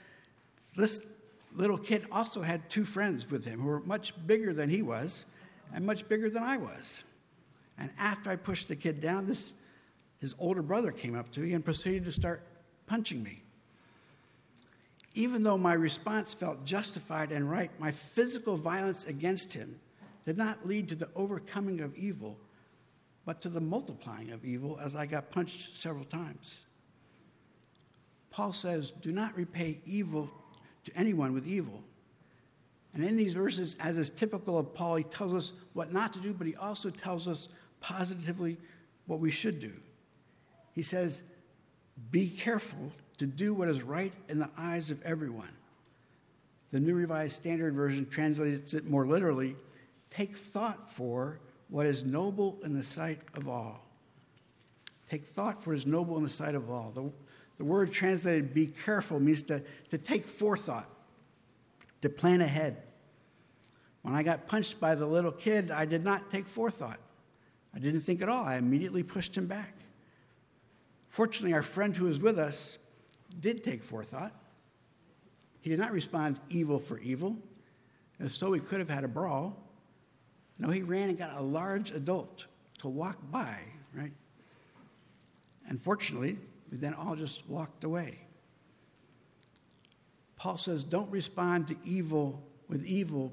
this 0.76 1.14
little 1.54 1.78
kid 1.78 2.06
also 2.12 2.42
had 2.42 2.68
two 2.68 2.84
friends 2.84 3.30
with 3.30 3.44
him 3.44 3.60
who 3.60 3.68
were 3.68 3.80
much 3.80 4.14
bigger 4.26 4.52
than 4.52 4.68
he 4.68 4.82
was 4.82 5.24
and 5.74 5.84
much 5.84 6.08
bigger 6.08 6.30
than 6.30 6.42
I 6.42 6.56
was. 6.56 7.02
And 7.78 7.90
after 7.98 8.30
I 8.30 8.36
pushed 8.36 8.68
the 8.68 8.76
kid 8.76 9.00
down, 9.00 9.26
this 9.26 9.54
his 10.20 10.34
older 10.40 10.62
brother 10.62 10.90
came 10.90 11.14
up 11.14 11.30
to 11.32 11.40
me 11.40 11.52
and 11.52 11.64
proceeded 11.64 12.04
to 12.04 12.12
start 12.12 12.42
punching 12.86 13.22
me. 13.22 13.42
Even 15.14 15.42
though 15.42 15.58
my 15.58 15.72
response 15.72 16.34
felt 16.34 16.64
justified 16.64 17.32
and 17.32 17.50
right, 17.50 17.70
my 17.78 17.90
physical 17.90 18.56
violence 18.56 19.04
against 19.04 19.52
him 19.52 19.80
did 20.24 20.36
not 20.36 20.66
lead 20.66 20.88
to 20.88 20.94
the 20.94 21.08
overcoming 21.16 21.80
of 21.80 21.96
evil, 21.96 22.36
but 23.24 23.40
to 23.42 23.48
the 23.48 23.60
multiplying 23.60 24.30
of 24.30 24.44
evil 24.44 24.78
as 24.82 24.94
I 24.94 25.06
got 25.06 25.30
punched 25.30 25.74
several 25.74 26.04
times. 26.04 26.66
Paul 28.30 28.52
says, 28.52 28.90
Do 28.90 29.10
not 29.10 29.36
repay 29.36 29.80
evil 29.86 30.30
to 30.84 30.96
anyone 30.96 31.32
with 31.32 31.46
evil. 31.46 31.82
And 32.94 33.04
in 33.04 33.16
these 33.16 33.34
verses, 33.34 33.76
as 33.80 33.98
is 33.98 34.10
typical 34.10 34.58
of 34.58 34.74
Paul, 34.74 34.96
he 34.96 35.04
tells 35.04 35.34
us 35.34 35.52
what 35.72 35.92
not 35.92 36.12
to 36.14 36.20
do, 36.20 36.32
but 36.32 36.46
he 36.46 36.56
also 36.56 36.90
tells 36.90 37.28
us 37.28 37.48
positively 37.80 38.56
what 39.06 39.20
we 39.20 39.30
should 39.30 39.60
do. 39.60 39.72
He 40.72 40.82
says, 40.82 41.22
Be 42.10 42.28
careful 42.28 42.92
to 43.18 43.26
do 43.26 43.52
what 43.52 43.68
is 43.68 43.82
right 43.82 44.12
in 44.28 44.38
the 44.38 44.50
eyes 44.56 44.90
of 44.90 45.02
everyone. 45.02 45.52
The 46.70 46.80
New 46.80 46.94
Revised 46.94 47.34
Standard 47.34 47.74
Version 47.74 48.06
translates 48.06 48.74
it 48.74 48.86
more 48.88 49.06
literally 49.06 49.56
take 50.10 50.36
thought 50.36 50.90
for 50.90 51.40
what 51.68 51.86
is 51.86 52.04
noble 52.04 52.58
in 52.64 52.74
the 52.74 52.82
sight 52.82 53.20
of 53.34 53.48
all. 53.48 53.84
Take 55.10 55.24
thought 55.24 55.62
for 55.62 55.70
what 55.70 55.78
is 55.78 55.86
noble 55.86 56.16
in 56.16 56.22
the 56.22 56.28
sight 56.28 56.54
of 56.54 56.70
all. 56.70 56.90
The, 56.94 57.10
the 57.58 57.64
word 57.64 57.92
translated 57.92 58.54
be 58.54 58.66
careful 58.66 59.20
means 59.20 59.42
to, 59.44 59.62
to 59.90 59.98
take 59.98 60.26
forethought, 60.26 60.88
to 62.02 62.08
plan 62.08 62.40
ahead. 62.40 62.82
When 64.02 64.14
I 64.14 64.22
got 64.22 64.46
punched 64.46 64.80
by 64.80 64.94
the 64.94 65.06
little 65.06 65.32
kid, 65.32 65.70
I 65.70 65.84
did 65.84 66.04
not 66.04 66.30
take 66.30 66.46
forethought. 66.46 67.00
I 67.74 67.78
didn't 67.78 68.00
think 68.00 68.22
at 68.22 68.28
all. 68.28 68.44
I 68.44 68.56
immediately 68.56 69.02
pushed 69.02 69.36
him 69.36 69.46
back. 69.46 69.74
Fortunately, 71.08 71.52
our 71.52 71.62
friend 71.62 71.96
who 71.96 72.06
was 72.06 72.18
with 72.18 72.38
us 72.38 72.78
did 73.40 73.62
take 73.62 73.82
forethought. 73.82 74.32
He 75.60 75.70
did 75.70 75.78
not 75.78 75.92
respond 75.92 76.40
evil 76.48 76.78
for 76.78 76.98
evil. 76.98 77.36
If 78.20 78.34
so, 78.34 78.50
we 78.50 78.60
could 78.60 78.80
have 78.80 78.88
had 78.88 79.04
a 79.04 79.08
brawl. 79.08 79.56
No, 80.58 80.70
he 80.70 80.82
ran 80.82 81.08
and 81.08 81.18
got 81.18 81.36
a 81.36 81.42
large 81.42 81.90
adult 81.90 82.46
to 82.78 82.88
walk 82.88 83.18
by, 83.30 83.58
right? 83.94 84.12
And 85.68 85.80
fortunately, 85.80 86.38
we 86.70 86.78
then 86.78 86.94
all 86.94 87.14
just 87.14 87.48
walked 87.48 87.84
away. 87.84 88.18
Paul 90.36 90.56
says, 90.56 90.84
don't 90.84 91.10
respond 91.10 91.68
to 91.68 91.76
evil 91.84 92.42
with 92.68 92.84
evil, 92.84 93.32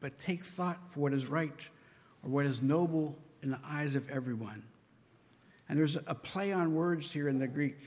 but 0.00 0.18
take 0.18 0.44
thought 0.44 0.78
for 0.90 1.00
what 1.00 1.12
is 1.12 1.26
right 1.26 1.68
or 2.22 2.30
what 2.30 2.46
is 2.46 2.62
noble 2.62 3.18
in 3.42 3.50
the 3.50 3.60
eyes 3.64 3.94
of 3.94 4.08
everyone. 4.10 4.62
And 5.68 5.78
there's 5.78 5.96
a 5.96 6.14
play 6.14 6.52
on 6.52 6.74
words 6.74 7.12
here 7.12 7.28
in 7.28 7.38
the 7.38 7.46
Greek. 7.46 7.78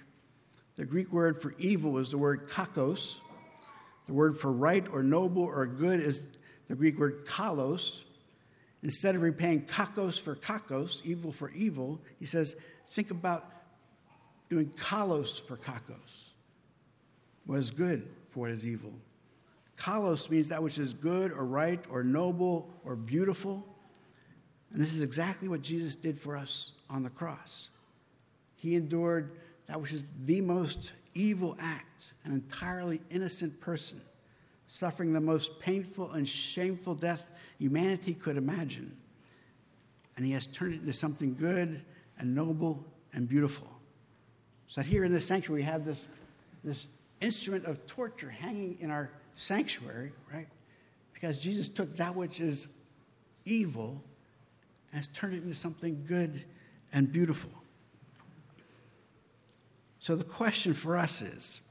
The 0.76 0.86
Greek 0.86 1.12
word 1.12 1.42
for 1.42 1.54
evil 1.60 1.98
is 2.00 2.12
the 2.12 2.18
word 2.18 2.50
kakos. 2.50 3.20
The 4.08 4.14
word 4.14 4.38
for 4.38 4.52
right 4.52 4.86
or 4.92 5.04
noble 5.04 5.44
or 5.44 5.66
good 5.66 6.00
is 6.00 6.24
the 6.68 6.76
Greek 6.76 7.00
word 7.00 7.26
kalos. 7.26 8.02
Instead 8.82 9.16
of 9.16 9.22
repaying 9.22 9.66
kakos 9.66 10.20
for 10.20 10.36
kakos, 10.36 11.06
evil 11.06 11.32
for 11.32 11.50
evil, 11.52 12.02
he 12.20 12.26
says, 12.26 12.56
think 12.90 13.12
about 13.12 13.50
doing 14.50 14.70
kalos 14.72 15.42
for 15.42 15.58
kakos. 15.58 16.30
What 17.46 17.60
is 17.60 17.72
good 17.72 18.08
for 18.30 18.42
what 18.42 18.52
is 18.52 18.66
evil. 18.66 18.94
Kalos 19.78 20.30
means 20.30 20.50
that 20.50 20.64
which 20.64 20.80
is 20.80 20.94
good 20.94 21.32
or 21.32 21.46
right 21.46 21.84
or 21.90 22.04
noble 22.04 22.70
or 22.84 22.96
beautiful. 22.96 23.66
And 24.72 24.82
this 24.82 24.94
is 24.94 25.04
exactly 25.04 25.48
what 25.48 25.62
Jesus 25.62 25.96
did 25.96 26.18
for 26.18 26.36
us 26.36 26.72
on 26.90 27.04
the 27.04 27.10
cross. 27.10 27.70
He 28.56 28.76
endured 28.76 29.32
that 29.68 29.80
which 29.82 29.94
is 29.94 30.04
the 30.26 30.42
most 30.42 30.92
evil 31.14 31.58
act, 31.60 32.14
an 32.26 32.34
entirely 32.34 33.02
innocent 33.10 33.60
person, 33.60 34.02
suffering 34.68 35.14
the 35.14 35.22
most 35.22 35.60
painful 35.60 36.12
and 36.12 36.28
shameful 36.28 36.96
death 36.96 37.30
humanity 37.60 38.14
could 38.14 38.38
imagine. 38.38 38.96
And 40.16 40.26
he 40.26 40.32
has 40.34 40.48
turned 40.48 40.74
it 40.74 40.82
into 40.82 40.94
something 40.94 41.36
good 41.36 41.82
and 42.20 42.36
noble 42.36 42.86
and 43.14 43.28
beautiful. 43.28 43.68
So 44.68 44.82
here 44.82 45.04
in 45.04 45.12
this 45.12 45.26
sanctuary, 45.26 45.62
we 45.62 45.66
have 45.66 45.86
this, 45.86 46.08
this 46.64 46.88
instrument 47.22 47.66
of 47.66 47.86
torture 47.88 48.30
hanging 48.30 48.78
in 48.80 48.92
our 48.92 49.10
sanctuary, 49.36 50.12
right? 50.32 50.48
Because 51.14 51.40
Jesus 51.40 51.70
took 51.70 51.96
that 51.96 52.16
which 52.16 52.40
is 52.40 52.68
evil 53.46 54.04
and 54.92 55.00
has 55.00 55.08
turned 55.10 55.34
it 55.34 55.44
into 55.44 55.54
something 55.54 56.04
good 56.08 56.44
and 56.92 57.12
beautiful. 57.12 57.52
So 60.04 60.18
the 60.18 60.26
question 60.26 60.74
for 60.74 60.98
us 60.98 61.22
is, 61.22 61.62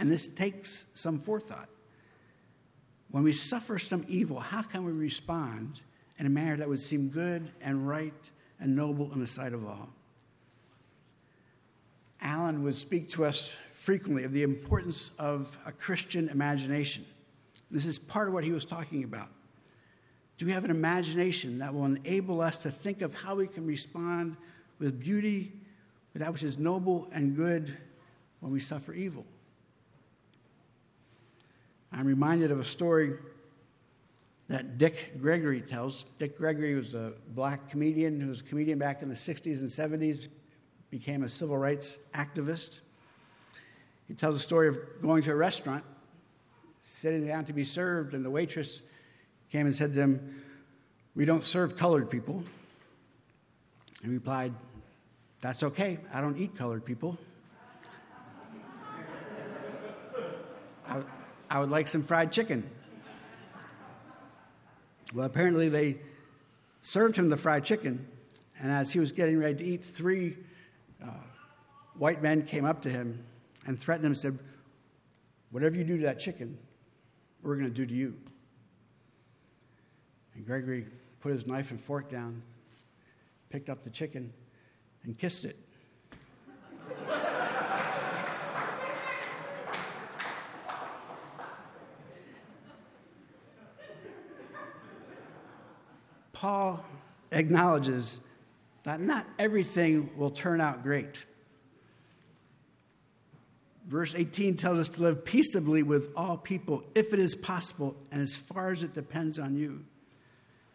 and 0.00 0.10
this 0.10 0.26
takes 0.26 0.86
some 0.94 1.20
forethought, 1.20 1.68
when 3.12 3.22
we 3.22 3.32
suffer 3.32 3.78
some 3.78 4.04
evil, 4.08 4.40
how 4.40 4.62
can 4.62 4.82
we 4.82 4.90
respond 4.90 5.80
in 6.18 6.26
a 6.26 6.28
manner 6.28 6.56
that 6.56 6.68
would 6.68 6.80
seem 6.80 7.08
good 7.08 7.52
and 7.60 7.86
right 7.86 8.12
and 8.58 8.74
noble 8.74 9.12
in 9.12 9.20
the 9.20 9.28
sight 9.28 9.52
of 9.52 9.64
all? 9.64 9.88
Alan 12.20 12.64
would 12.64 12.74
speak 12.74 13.10
to 13.10 13.24
us 13.24 13.54
frequently 13.74 14.24
of 14.24 14.32
the 14.32 14.42
importance 14.42 15.12
of 15.16 15.56
a 15.64 15.70
Christian 15.70 16.28
imagination. 16.30 17.06
This 17.70 17.86
is 17.86 17.96
part 17.96 18.26
of 18.26 18.34
what 18.34 18.42
he 18.42 18.50
was 18.50 18.64
talking 18.64 19.04
about. 19.04 19.28
Do 20.36 20.46
we 20.46 20.52
have 20.52 20.64
an 20.64 20.72
imagination 20.72 21.58
that 21.58 21.72
will 21.72 21.84
enable 21.84 22.40
us 22.40 22.58
to 22.58 22.72
think 22.72 23.02
of 23.02 23.14
how 23.14 23.36
we 23.36 23.46
can 23.46 23.64
respond 23.64 24.36
with 24.80 24.98
beauty 24.98 25.52
that 26.18 26.32
which 26.32 26.42
is 26.42 26.58
noble 26.58 27.08
and 27.12 27.36
good 27.36 27.76
when 28.40 28.52
we 28.52 28.60
suffer 28.60 28.92
evil. 28.92 29.24
I'm 31.92 32.06
reminded 32.06 32.50
of 32.50 32.58
a 32.58 32.64
story 32.64 33.14
that 34.48 34.78
Dick 34.78 35.20
Gregory 35.20 35.60
tells. 35.60 36.04
Dick 36.18 36.36
Gregory 36.36 36.74
was 36.74 36.94
a 36.94 37.12
black 37.34 37.70
comedian 37.70 38.20
who 38.20 38.28
was 38.28 38.40
a 38.40 38.44
comedian 38.44 38.78
back 38.78 39.02
in 39.02 39.08
the 39.08 39.14
60s 39.14 39.60
and 39.60 39.68
70s, 39.68 40.28
became 40.90 41.22
a 41.22 41.28
civil 41.28 41.56
rights 41.56 41.98
activist. 42.14 42.80
He 44.08 44.14
tells 44.14 44.36
a 44.36 44.40
story 44.40 44.68
of 44.68 44.78
going 45.02 45.22
to 45.24 45.32
a 45.32 45.36
restaurant, 45.36 45.84
sitting 46.82 47.26
down 47.26 47.44
to 47.44 47.52
be 47.52 47.64
served, 47.64 48.14
and 48.14 48.24
the 48.24 48.30
waitress 48.30 48.80
came 49.52 49.66
and 49.66 49.74
said 49.74 49.92
to 49.92 50.00
him, 50.00 50.42
We 51.14 51.26
don't 51.26 51.44
serve 51.44 51.76
colored 51.76 52.10
people. 52.10 52.42
He 54.02 54.08
replied, 54.08 54.54
that's 55.40 55.62
okay. 55.62 55.98
I 56.12 56.20
don't 56.20 56.36
eat 56.36 56.56
colored 56.56 56.84
people. 56.84 57.18
I, 60.86 61.02
I 61.50 61.60
would 61.60 61.70
like 61.70 61.86
some 61.86 62.02
fried 62.02 62.32
chicken. 62.32 62.68
Well, 65.14 65.26
apparently 65.26 65.68
they 65.68 65.98
served 66.82 67.16
him 67.16 67.28
the 67.28 67.36
fried 67.36 67.64
chicken, 67.64 68.06
and 68.58 68.72
as 68.72 68.92
he 68.92 68.98
was 68.98 69.12
getting 69.12 69.38
ready 69.38 69.54
to 69.54 69.64
eat, 69.64 69.84
three 69.84 70.36
uh, 71.02 71.10
white 71.96 72.22
men 72.22 72.42
came 72.42 72.64
up 72.64 72.82
to 72.82 72.90
him 72.90 73.24
and 73.66 73.78
threatened 73.78 74.06
him 74.06 74.12
and 74.12 74.18
said, 74.18 74.38
Whatever 75.50 75.76
you 75.76 75.84
do 75.84 75.96
to 75.98 76.02
that 76.04 76.18
chicken, 76.18 76.58
we're 77.42 77.56
going 77.56 77.68
to 77.68 77.74
do 77.74 77.86
to 77.86 77.94
you. 77.94 78.14
And 80.34 80.44
Gregory 80.44 80.86
put 81.20 81.32
his 81.32 81.46
knife 81.46 81.70
and 81.70 81.80
fork 81.80 82.10
down, 82.10 82.42
picked 83.48 83.70
up 83.70 83.82
the 83.82 83.90
chicken, 83.90 84.32
and 85.04 85.16
kissed 85.16 85.44
it. 85.44 85.56
Paul 96.32 96.84
acknowledges 97.32 98.20
that 98.84 99.00
not 99.00 99.26
everything 99.40 100.10
will 100.16 100.30
turn 100.30 100.60
out 100.60 100.84
great. 100.84 101.26
Verse 103.88 104.14
18 104.14 104.54
tells 104.54 104.78
us 104.78 104.88
to 104.90 105.02
live 105.02 105.24
peaceably 105.24 105.82
with 105.82 106.12
all 106.14 106.36
people 106.36 106.84
if 106.94 107.12
it 107.12 107.18
is 107.18 107.34
possible 107.34 107.96
and 108.12 108.20
as 108.20 108.36
far 108.36 108.70
as 108.70 108.84
it 108.84 108.94
depends 108.94 109.38
on 109.38 109.56
you. 109.56 109.84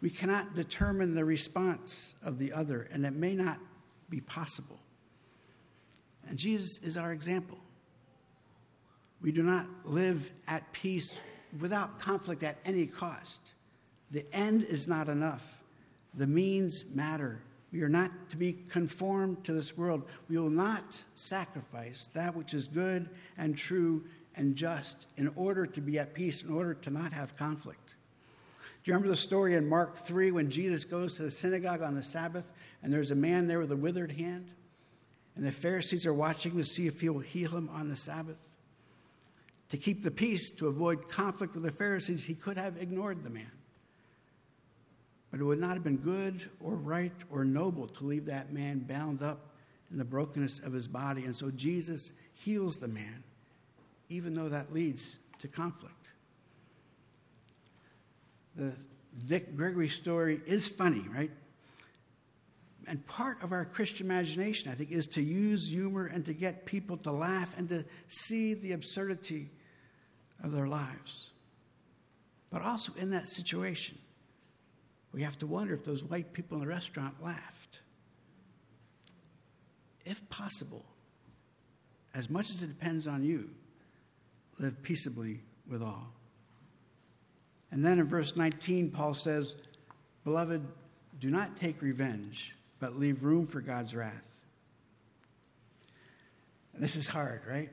We 0.01 0.09
cannot 0.09 0.53
determine 0.53 1.15
the 1.15 1.23
response 1.23 2.15
of 2.21 2.39
the 2.39 2.51
other, 2.51 2.89
and 2.91 3.05
it 3.05 3.13
may 3.13 3.33
not 3.33 3.57
be 4.13 4.21
possible. 4.21 4.79
And 6.29 6.37
Jesus 6.37 6.83
is 6.83 6.97
our 6.97 7.11
example. 7.11 7.57
We 9.21 9.31
do 9.31 9.41
not 9.41 9.65
live 9.85 10.31
at 10.47 10.71
peace 10.71 11.19
without 11.59 11.99
conflict 11.99 12.43
at 12.43 12.57
any 12.63 12.85
cost. 12.85 13.53
The 14.11 14.25
end 14.31 14.63
is 14.63 14.87
not 14.87 15.09
enough, 15.09 15.63
the 16.13 16.27
means 16.27 16.85
matter. 16.93 17.41
We 17.71 17.81
are 17.81 17.89
not 17.89 18.11
to 18.29 18.37
be 18.37 18.53
conformed 18.69 19.45
to 19.45 19.53
this 19.53 19.75
world. 19.75 20.03
We 20.29 20.37
will 20.37 20.51
not 20.51 21.01
sacrifice 21.15 22.07
that 22.13 22.35
which 22.35 22.53
is 22.53 22.67
good 22.67 23.09
and 23.35 23.57
true 23.57 24.03
and 24.35 24.55
just 24.55 25.07
in 25.17 25.31
order 25.35 25.65
to 25.65 25.81
be 25.81 25.97
at 25.97 26.13
peace, 26.13 26.43
in 26.43 26.53
order 26.53 26.75
to 26.75 26.91
not 26.91 27.13
have 27.13 27.35
conflict. 27.35 27.95
Do 28.83 28.91
you 28.91 28.95
remember 28.95 29.09
the 29.09 29.15
story 29.15 29.53
in 29.53 29.69
Mark 29.69 29.99
3 29.99 30.31
when 30.31 30.49
Jesus 30.49 30.83
goes 30.83 31.15
to 31.15 31.23
the 31.23 31.31
synagogue 31.31 31.81
on 31.81 31.95
the 31.95 32.03
Sabbath 32.03 32.51
and 32.81 32.91
there's 32.91 33.11
a 33.11 33.15
man 33.15 33.47
there 33.47 33.59
with 33.59 33.71
a 33.71 33.77
withered 33.77 34.11
hand? 34.11 34.51
And 35.37 35.45
the 35.45 35.53
Pharisees 35.53 36.05
are 36.05 36.13
watching 36.13 36.57
to 36.57 36.65
see 36.65 36.85
if 36.85 36.99
he 36.99 37.07
will 37.07 37.21
heal 37.21 37.51
him 37.51 37.69
on 37.71 37.87
the 37.87 37.95
Sabbath. 37.95 38.35
To 39.69 39.77
keep 39.77 40.03
the 40.03 40.11
peace, 40.11 40.51
to 40.51 40.67
avoid 40.67 41.07
conflict 41.07 41.53
with 41.53 41.63
the 41.63 41.71
Pharisees, 41.71 42.25
he 42.25 42.35
could 42.35 42.57
have 42.57 42.75
ignored 42.77 43.23
the 43.23 43.29
man. 43.29 43.51
But 45.31 45.39
it 45.39 45.45
would 45.45 45.61
not 45.61 45.75
have 45.75 45.83
been 45.83 45.97
good 45.97 46.49
or 46.59 46.75
right 46.75 47.13
or 47.31 47.45
noble 47.45 47.87
to 47.87 48.03
leave 48.03 48.25
that 48.25 48.51
man 48.51 48.79
bound 48.79 49.23
up 49.23 49.53
in 49.91 49.97
the 49.97 50.03
brokenness 50.03 50.59
of 50.59 50.73
his 50.73 50.89
body. 50.89 51.23
And 51.23 51.35
so 51.35 51.51
Jesus 51.51 52.11
heals 52.35 52.75
the 52.75 52.89
man, 52.89 53.23
even 54.09 54.35
though 54.35 54.49
that 54.49 54.73
leads 54.73 55.17
to 55.39 55.47
conflict. 55.47 56.09
The 58.55 58.75
Dick 59.27 59.55
Gregory 59.55 59.89
story 59.89 60.41
is 60.45 60.67
funny, 60.67 61.05
right? 61.13 61.31
And 62.87 63.05
part 63.07 63.41
of 63.41 63.51
our 63.51 63.65
Christian 63.65 64.07
imagination, 64.07 64.71
I 64.71 64.75
think, 64.75 64.91
is 64.91 65.07
to 65.07 65.21
use 65.21 65.69
humor 65.69 66.05
and 66.05 66.25
to 66.25 66.33
get 66.33 66.65
people 66.65 66.97
to 66.97 67.11
laugh 67.11 67.57
and 67.57 67.69
to 67.69 67.85
see 68.07 68.53
the 68.53 68.73
absurdity 68.73 69.49
of 70.43 70.51
their 70.51 70.67
lives. 70.67 71.31
But 72.49 72.61
also 72.61 72.93
in 72.95 73.11
that 73.11 73.29
situation, 73.29 73.97
we 75.13 75.23
have 75.23 75.37
to 75.39 75.47
wonder 75.47 75.73
if 75.73 75.85
those 75.85 76.03
white 76.03 76.33
people 76.33 76.57
in 76.57 76.63
the 76.63 76.69
restaurant 76.69 77.23
laughed. 77.23 77.79
If 80.05 80.27
possible, 80.29 80.85
as 82.13 82.29
much 82.29 82.49
as 82.49 82.61
it 82.61 82.67
depends 82.67 83.07
on 83.07 83.23
you, 83.23 83.49
live 84.59 84.83
peaceably 84.83 85.39
with 85.69 85.81
all. 85.81 86.11
And 87.73 87.83
then 87.83 87.97
in 87.97 88.05
verse 88.05 88.35
19, 88.35 88.91
Paul 88.91 89.15
says, 89.15 89.55
Beloved, 90.23 90.63
do 91.19 91.31
not 91.31 91.57
take 91.57 91.81
revenge, 91.81 92.55
but 92.79 92.99
leave 92.99 93.23
room 93.23 93.47
for 93.47 93.61
God's 93.61 93.95
wrath. 93.95 94.13
This 96.75 96.95
is 96.95 97.07
hard, 97.07 97.41
right? 97.49 97.71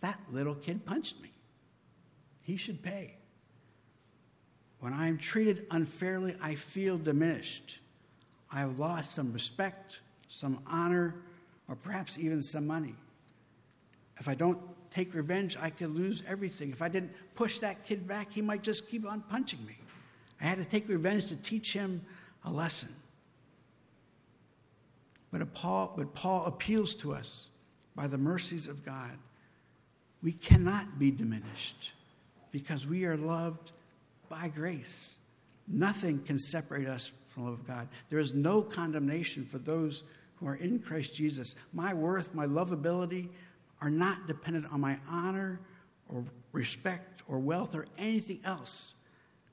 That 0.00 0.18
little 0.30 0.54
kid 0.54 0.86
punched 0.86 1.20
me. 1.20 1.28
He 2.40 2.56
should 2.56 2.82
pay. 2.82 3.16
When 4.80 4.94
I 4.94 5.06
am 5.06 5.18
treated 5.18 5.66
unfairly, 5.70 6.34
I 6.40 6.54
feel 6.54 6.96
diminished. 6.96 7.78
I 8.50 8.60
have 8.60 8.78
lost 8.78 9.12
some 9.12 9.34
respect, 9.34 10.00
some 10.28 10.60
honor, 10.66 11.16
or 11.68 11.76
perhaps 11.76 12.18
even 12.18 12.40
some 12.40 12.66
money. 12.66 12.94
If 14.18 14.28
I 14.28 14.34
don't 14.34 14.58
take 14.92 15.14
revenge, 15.14 15.56
I 15.60 15.70
could 15.70 15.94
lose 15.94 16.22
everything. 16.26 16.70
If 16.70 16.82
I 16.82 16.88
didn't 16.88 17.12
push 17.34 17.58
that 17.58 17.86
kid 17.86 18.06
back, 18.06 18.32
he 18.32 18.42
might 18.42 18.62
just 18.62 18.88
keep 18.88 19.06
on 19.06 19.22
punching 19.22 19.64
me. 19.66 19.76
I 20.40 20.44
had 20.44 20.58
to 20.58 20.64
take 20.64 20.88
revenge 20.88 21.26
to 21.26 21.36
teach 21.36 21.72
him 21.72 22.02
a 22.44 22.50
lesson. 22.50 22.90
But 25.30 25.54
Paul, 25.54 25.94
but 25.96 26.14
Paul 26.14 26.46
appeals 26.46 26.94
to 26.96 27.14
us 27.14 27.48
by 27.94 28.06
the 28.06 28.18
mercies 28.18 28.68
of 28.68 28.84
God. 28.84 29.12
We 30.22 30.32
cannot 30.32 30.98
be 30.98 31.10
diminished 31.10 31.92
because 32.50 32.86
we 32.86 33.06
are 33.06 33.16
loved 33.16 33.72
by 34.28 34.48
grace. 34.48 35.18
Nothing 35.66 36.20
can 36.22 36.38
separate 36.38 36.86
us 36.86 37.10
from 37.28 37.44
the 37.44 37.50
love 37.50 37.60
of 37.60 37.66
God. 37.66 37.88
There 38.08 38.18
is 38.18 38.34
no 38.34 38.62
condemnation 38.62 39.44
for 39.44 39.58
those 39.58 40.02
who 40.36 40.46
are 40.46 40.56
in 40.56 40.80
Christ 40.80 41.14
Jesus. 41.14 41.54
My 41.72 41.94
worth, 41.94 42.34
my 42.34 42.46
lovability 42.46 43.28
are 43.82 43.90
not 43.90 44.28
dependent 44.28 44.72
on 44.72 44.80
my 44.80 44.96
honor 45.08 45.60
or 46.08 46.24
respect 46.52 47.22
or 47.26 47.40
wealth 47.40 47.74
or 47.74 47.84
anything 47.98 48.40
else 48.44 48.94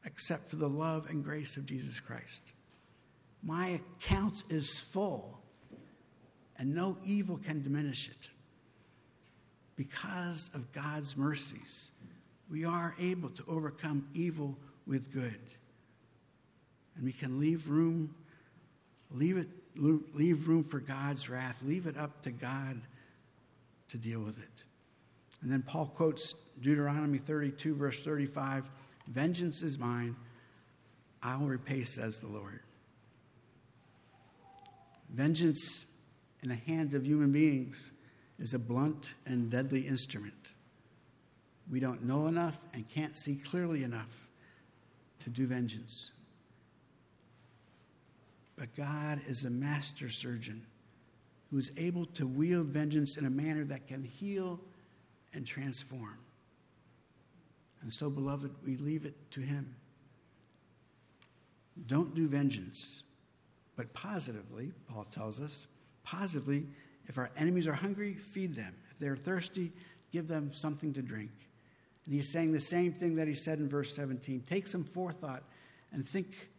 except 0.05 0.49
for 0.49 0.55
the 0.55 0.69
love 0.69 1.09
and 1.09 1.23
grace 1.23 1.57
of 1.57 1.65
Jesus 1.65 1.99
Christ. 1.99 2.43
My 3.41 3.79
account 3.97 4.43
is 4.49 4.79
full, 4.79 5.39
and 6.57 6.75
no 6.75 6.97
evil 7.03 7.37
can 7.37 7.63
diminish 7.63 8.07
it. 8.07 8.29
Because 9.75 10.51
of 10.53 10.71
God's 10.73 11.17
mercies, 11.17 11.91
we 12.51 12.65
are 12.65 12.95
able 12.99 13.29
to 13.29 13.43
overcome 13.47 14.07
evil 14.13 14.57
with 14.85 15.11
good. 15.11 15.39
And 16.95 17.03
we 17.03 17.13
can 17.13 17.39
leave 17.39 17.69
room, 17.69 18.13
leave 19.11 19.37
it, 19.37 19.47
leave 19.75 20.47
room 20.47 20.63
for 20.63 20.79
God's 20.79 21.29
wrath, 21.29 21.61
leave 21.63 21.87
it 21.87 21.97
up 21.97 22.21
to 22.23 22.31
God 22.31 22.79
to 23.89 23.97
deal 23.97 24.19
with 24.19 24.37
it. 24.39 24.63
And 25.41 25.51
then 25.51 25.61
Paul 25.61 25.87
quotes 25.87 26.33
Deuteronomy 26.61 27.17
32, 27.17 27.75
verse 27.75 28.03
35 28.03 28.69
Vengeance 29.07 29.63
is 29.63 29.79
mine, 29.79 30.15
I 31.23 31.37
will 31.37 31.47
repay, 31.47 31.83
says 31.83 32.19
the 32.19 32.27
Lord. 32.27 32.59
Vengeance 35.09 35.85
in 36.43 36.49
the 36.49 36.55
hands 36.55 36.93
of 36.93 37.05
human 37.05 37.31
beings 37.31 37.91
is 38.37 38.53
a 38.53 38.59
blunt 38.59 39.13
and 39.25 39.49
deadly 39.49 39.81
instrument. 39.81 40.33
We 41.69 41.79
don't 41.79 42.03
know 42.03 42.27
enough 42.27 42.65
and 42.73 42.89
can't 42.89 43.17
see 43.17 43.35
clearly 43.35 43.83
enough 43.83 44.27
to 45.23 45.29
do 45.29 45.45
vengeance. 45.45 46.13
But 48.55 48.75
God 48.75 49.21
is 49.27 49.43
a 49.43 49.49
master 49.49 50.09
surgeon 50.09 50.65
who 51.49 51.57
is 51.57 51.71
able 51.77 52.05
to 52.05 52.27
wield 52.27 52.67
vengeance 52.67 53.17
in 53.17 53.25
a 53.25 53.29
manner 53.29 53.63
that 53.65 53.87
can 53.87 54.03
heal 54.03 54.59
and 55.33 55.45
transform. 55.45 56.17
And 57.81 57.91
so, 57.91 58.09
beloved, 58.09 58.51
we 58.65 58.75
leave 58.77 59.05
it 59.05 59.15
to 59.31 59.41
Him. 59.41 59.75
Don't 61.87 62.13
do 62.13 62.27
vengeance, 62.27 63.03
but 63.75 63.93
positively, 63.93 64.73
Paul 64.87 65.05
tells 65.05 65.39
us, 65.39 65.65
positively, 66.03 66.67
if 67.07 67.17
our 67.17 67.31
enemies 67.37 67.67
are 67.67 67.73
hungry, 67.73 68.13
feed 68.13 68.55
them. 68.55 68.75
If 68.91 68.99
they're 68.99 69.15
thirsty, 69.15 69.71
give 70.11 70.27
them 70.27 70.51
something 70.51 70.93
to 70.93 71.01
drink. 71.01 71.31
And 72.05 72.13
he's 72.13 72.31
saying 72.31 72.51
the 72.51 72.59
same 72.59 72.91
thing 72.91 73.15
that 73.15 73.27
he 73.27 73.33
said 73.33 73.59
in 73.59 73.69
verse 73.69 73.95
17. 73.95 74.43
Take 74.47 74.67
some 74.67 74.83
forethought 74.83 75.43
and 75.91 76.07
think 76.07 76.49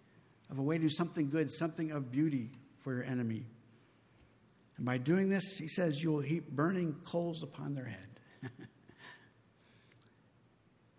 of 0.50 0.58
a 0.58 0.62
way 0.62 0.78
to 0.78 0.82
do 0.82 0.88
something 0.88 1.28
good, 1.28 1.50
something 1.52 1.90
of 1.92 2.10
beauty 2.10 2.50
for 2.78 2.94
your 2.94 3.04
enemy. 3.04 3.44
And 4.80 4.86
by 4.86 4.96
doing 4.96 5.28
this, 5.28 5.58
he 5.58 5.68
says, 5.68 6.02
you 6.02 6.10
will 6.10 6.22
heap 6.22 6.48
burning 6.48 6.96
coals 7.04 7.42
upon 7.42 7.74
their 7.74 7.84
head. 7.84 8.08
I'm 8.42 8.50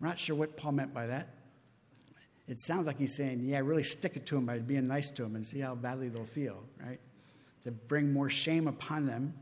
not 0.00 0.20
sure 0.20 0.36
what 0.36 0.56
Paul 0.56 0.70
meant 0.70 0.94
by 0.94 1.08
that. 1.08 1.34
It 2.46 2.60
sounds 2.60 2.86
like 2.86 2.96
he's 2.96 3.16
saying, 3.16 3.40
yeah, 3.42 3.58
really 3.58 3.82
stick 3.82 4.14
it 4.14 4.24
to 4.26 4.36
them 4.36 4.46
by 4.46 4.60
being 4.60 4.86
nice 4.86 5.10
to 5.10 5.24
them 5.24 5.34
and 5.34 5.44
see 5.44 5.58
how 5.58 5.74
badly 5.74 6.10
they'll 6.10 6.24
feel, 6.24 6.62
right? 6.80 7.00
To 7.64 7.72
bring 7.72 8.12
more 8.12 8.30
shame 8.30 8.68
upon 8.68 9.06
them. 9.06 9.34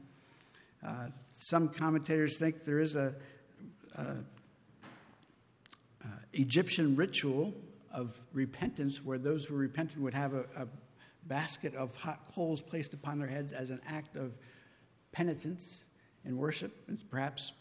Uh, 0.82 1.08
some 1.34 1.68
commentators 1.68 2.38
think 2.38 2.64
there 2.64 2.80
is 2.80 2.96
a, 2.96 3.14
a 3.94 4.02
uh, 4.02 4.14
Egyptian 6.32 6.96
ritual 6.96 7.52
of 7.92 8.18
repentance 8.32 9.04
where 9.04 9.18
those 9.18 9.44
who 9.44 9.54
repented 9.54 10.00
would 10.00 10.14
have 10.14 10.32
a, 10.32 10.46
a 10.56 10.66
basket 11.30 11.76
of 11.76 11.94
hot 11.94 12.28
coals 12.34 12.60
placed 12.60 12.92
upon 12.92 13.20
their 13.20 13.28
heads 13.28 13.52
as 13.52 13.70
an 13.70 13.80
act 13.86 14.16
of 14.16 14.36
penitence 15.12 15.84
and 16.24 16.36
worship. 16.36 16.76
And 16.88 17.02
perhaps 17.08 17.52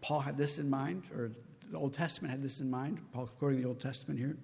Paul 0.00 0.18
had 0.18 0.36
this 0.36 0.58
in 0.58 0.68
mind, 0.68 1.04
or 1.14 1.30
the 1.70 1.78
Old 1.78 1.92
Testament 1.92 2.32
had 2.32 2.42
this 2.42 2.60
in 2.60 2.68
mind, 2.68 2.98
Paul 3.12 3.28
quoting 3.38 3.62
the 3.62 3.68
Old 3.68 3.78
Testament 3.78 4.18
here, 4.18 4.36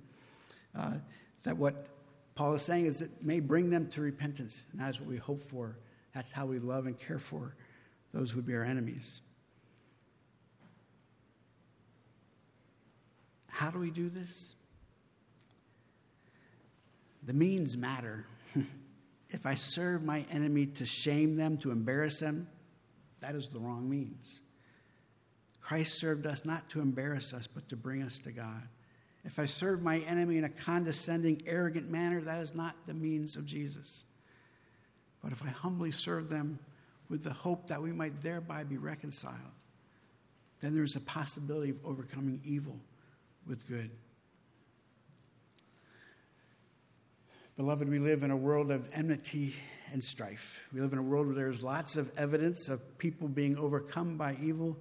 uh, 0.78 0.94
that 1.42 1.56
what 1.56 1.88
Paul 2.36 2.54
is 2.54 2.62
saying 2.62 2.86
is 2.86 3.02
it 3.02 3.10
may 3.20 3.40
bring 3.40 3.68
them 3.68 3.88
to 3.90 4.00
repentance. 4.00 4.68
And 4.70 4.80
that 4.80 4.90
is 4.90 5.00
what 5.00 5.10
we 5.10 5.16
hope 5.16 5.42
for. 5.42 5.76
That's 6.14 6.30
how 6.30 6.46
we 6.46 6.60
love 6.60 6.86
and 6.86 6.96
care 6.96 7.18
for 7.18 7.56
those 8.12 8.30
who 8.30 8.36
would 8.36 8.46
be 8.46 8.54
our 8.54 8.64
enemies. 8.64 9.20
How 13.48 13.70
do 13.70 13.80
we 13.80 13.90
do 13.90 14.08
this? 14.08 14.54
The 17.26 17.32
means 17.32 17.76
matter. 17.76 18.26
if 19.30 19.46
I 19.46 19.54
serve 19.54 20.04
my 20.04 20.24
enemy 20.30 20.66
to 20.66 20.86
shame 20.86 21.36
them, 21.36 21.56
to 21.58 21.70
embarrass 21.70 22.20
them, 22.20 22.48
that 23.20 23.34
is 23.34 23.48
the 23.48 23.58
wrong 23.58 23.88
means. 23.88 24.40
Christ 25.60 25.94
served 25.94 26.26
us 26.26 26.44
not 26.44 26.68
to 26.70 26.80
embarrass 26.80 27.32
us, 27.32 27.46
but 27.46 27.68
to 27.70 27.76
bring 27.76 28.02
us 28.02 28.18
to 28.20 28.32
God. 28.32 28.62
If 29.24 29.38
I 29.38 29.46
serve 29.46 29.82
my 29.82 30.00
enemy 30.00 30.36
in 30.36 30.44
a 30.44 30.50
condescending, 30.50 31.40
arrogant 31.46 31.90
manner, 31.90 32.20
that 32.20 32.42
is 32.42 32.54
not 32.54 32.74
the 32.86 32.92
means 32.92 33.36
of 33.36 33.46
Jesus. 33.46 34.04
But 35.22 35.32
if 35.32 35.42
I 35.42 35.48
humbly 35.48 35.90
serve 35.90 36.28
them 36.28 36.58
with 37.08 37.24
the 37.24 37.32
hope 37.32 37.68
that 37.68 37.82
we 37.82 37.92
might 37.92 38.20
thereby 38.20 38.64
be 38.64 38.76
reconciled, 38.76 39.38
then 40.60 40.74
there's 40.74 40.96
a 40.96 41.00
possibility 41.00 41.70
of 41.70 41.80
overcoming 41.84 42.42
evil 42.44 42.78
with 43.46 43.66
good. 43.66 43.90
Beloved, 47.56 47.88
we 47.88 48.00
live 48.00 48.24
in 48.24 48.32
a 48.32 48.36
world 48.36 48.72
of 48.72 48.90
enmity 48.92 49.54
and 49.92 50.02
strife. 50.02 50.58
We 50.72 50.80
live 50.80 50.92
in 50.92 50.98
a 50.98 51.02
world 51.02 51.26
where 51.26 51.36
there's 51.36 51.62
lots 51.62 51.94
of 51.94 52.10
evidence 52.18 52.68
of 52.68 52.98
people 52.98 53.28
being 53.28 53.56
overcome 53.56 54.16
by 54.16 54.36
evil 54.42 54.76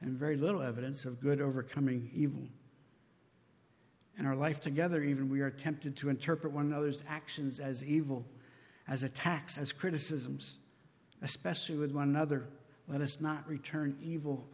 and 0.00 0.16
very 0.16 0.36
little 0.36 0.62
evidence 0.62 1.04
of 1.04 1.20
good 1.20 1.40
overcoming 1.40 2.08
evil. 2.14 2.46
In 4.16 4.26
our 4.26 4.36
life 4.36 4.60
together, 4.60 5.02
even, 5.02 5.28
we 5.28 5.40
are 5.40 5.50
tempted 5.50 5.96
to 5.96 6.08
interpret 6.08 6.52
one 6.52 6.66
another's 6.66 7.02
actions 7.08 7.58
as 7.58 7.82
evil, 7.82 8.24
as 8.86 9.02
attacks, 9.02 9.58
as 9.58 9.72
criticisms, 9.72 10.58
especially 11.20 11.78
with 11.78 11.90
one 11.90 12.10
another. 12.10 12.46
Let 12.86 13.00
us 13.00 13.20
not 13.20 13.48
return 13.48 13.96
evil 14.00 14.46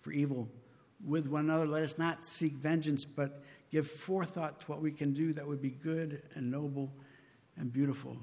for 0.00 0.12
evil 0.12 0.48
with 1.04 1.26
one 1.26 1.44
another. 1.44 1.66
Let 1.66 1.82
us 1.82 1.98
not 1.98 2.24
seek 2.24 2.52
vengeance, 2.52 3.04
but 3.04 3.42
give 3.70 3.86
forethought 3.86 4.60
to 4.60 4.66
what 4.66 4.80
we 4.80 4.90
can 4.90 5.12
do 5.12 5.32
that 5.32 5.46
would 5.46 5.62
be 5.62 5.70
good 5.70 6.22
and 6.34 6.50
noble 6.50 6.92
and 7.56 7.72
beautiful. 7.72 8.16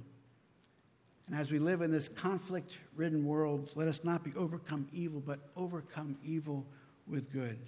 And 1.28 1.36
as 1.36 1.52
we 1.52 1.60
live 1.60 1.82
in 1.82 1.92
this 1.92 2.08
conflict 2.08 2.78
ridden 2.96 3.26
world, 3.26 3.72
let 3.76 3.88
us 3.88 4.04
not 4.04 4.24
be 4.24 4.34
overcome 4.36 4.88
evil, 4.94 5.20
but 5.20 5.40
overcome 5.56 6.18
evil 6.24 6.66
with 7.06 7.32
good. 7.32 7.60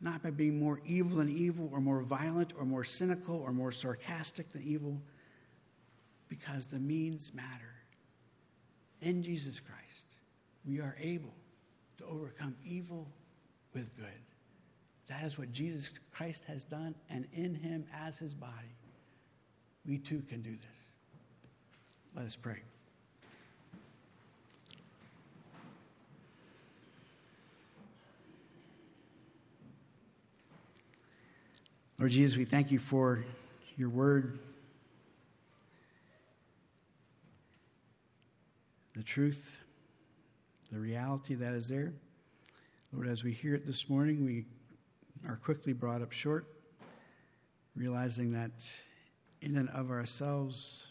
Not 0.00 0.22
by 0.22 0.30
being 0.30 0.58
more 0.58 0.80
evil 0.86 1.18
than 1.18 1.28
evil, 1.28 1.68
or 1.72 1.80
more 1.80 2.00
violent, 2.02 2.52
or 2.56 2.64
more 2.64 2.84
cynical, 2.84 3.36
or 3.36 3.52
more 3.52 3.72
sarcastic 3.72 4.52
than 4.52 4.62
evil, 4.62 5.00
because 6.28 6.66
the 6.66 6.78
means 6.78 7.32
matter. 7.34 7.74
In 9.00 9.22
Jesus 9.22 9.60
Christ, 9.60 10.06
we 10.64 10.80
are 10.80 10.96
able 11.00 11.34
to 11.98 12.04
overcome 12.04 12.54
evil 12.64 13.08
with 13.74 13.94
good. 13.96 14.27
That 15.08 15.24
is 15.24 15.38
what 15.38 15.50
Jesus 15.52 15.98
Christ 16.12 16.44
has 16.44 16.64
done, 16.64 16.94
and 17.08 17.26
in 17.32 17.54
him 17.54 17.86
as 17.94 18.18
his 18.18 18.34
body, 18.34 18.52
we 19.86 19.98
too 19.98 20.22
can 20.28 20.42
do 20.42 20.54
this. 20.68 20.96
Let 22.14 22.26
us 22.26 22.36
pray. 22.36 22.60
Lord 31.98 32.12
Jesus, 32.12 32.36
we 32.36 32.44
thank 32.44 32.70
you 32.70 32.78
for 32.78 33.24
your 33.76 33.88
word, 33.88 34.38
the 38.94 39.02
truth, 39.02 39.58
the 40.70 40.78
reality 40.78 41.34
that 41.34 41.54
is 41.54 41.66
there. 41.66 41.92
Lord, 42.92 43.08
as 43.08 43.24
we 43.24 43.32
hear 43.32 43.54
it 43.54 43.66
this 43.66 43.88
morning, 43.88 44.24
we 44.24 44.44
are 45.26 45.36
quickly 45.36 45.72
brought 45.72 46.02
up 46.02 46.12
short, 46.12 46.46
realizing 47.74 48.32
that 48.32 48.52
in 49.40 49.56
and 49.56 49.68
of 49.70 49.90
ourselves, 49.90 50.88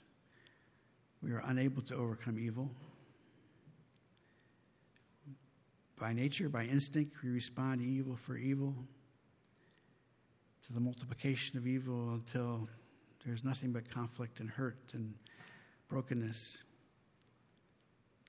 we 1.22 1.32
are 1.32 1.44
unable 1.46 1.82
to 1.84 1.96
overcome 1.96 2.40
evil. 2.40 2.70
By 6.00 6.13
nature, 6.13 6.48
by 6.48 6.66
instinct, 6.66 7.16
we 7.24 7.30
respond 7.30 7.82
to 7.82 7.88
evil 7.88 8.16
for 8.16 8.38
evil, 8.38 8.76
to 10.68 10.74
the 10.74 10.80
multiplication 10.80 11.58
of 11.58 11.66
evil 11.66 12.12
until 12.12 12.68
there's 13.26 13.44
nothing 13.44 13.72
but 13.72 13.90
conflict 13.90 14.40
and 14.40 14.50
hurt 14.50 14.78
and 14.94 15.13
brokenness. 15.90 16.63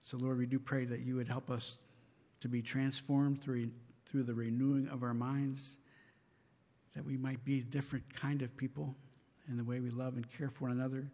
So, 0.03 0.17
Lord, 0.17 0.39
we 0.39 0.47
do 0.47 0.59
pray 0.59 0.87
that 0.87 1.01
you 1.01 1.17
would 1.17 1.29
help 1.29 1.51
us 1.51 1.79
to 2.41 2.49
be 2.49 2.63
transformed 2.63 3.43
through, 3.43 3.71
through 4.07 4.23
the 4.23 4.35
renewing 4.35 4.89
of 4.89 5.03
our 5.03 5.13
minds, 5.13 5.77
that 6.95 7.05
we 7.05 7.17
might 7.17 7.45
be 7.45 7.61
a 7.61 7.63
different 7.63 8.05
kind 8.15 8.43
of 8.43 8.57
people 8.57 8.95
in 9.49 9.57
the 9.57 9.65
way 9.65 9.81
we 9.81 9.91
love 9.91 10.15
and 10.17 10.31
care 10.31 10.49
for 10.49 10.65
one 10.65 10.73
another, 10.73 11.11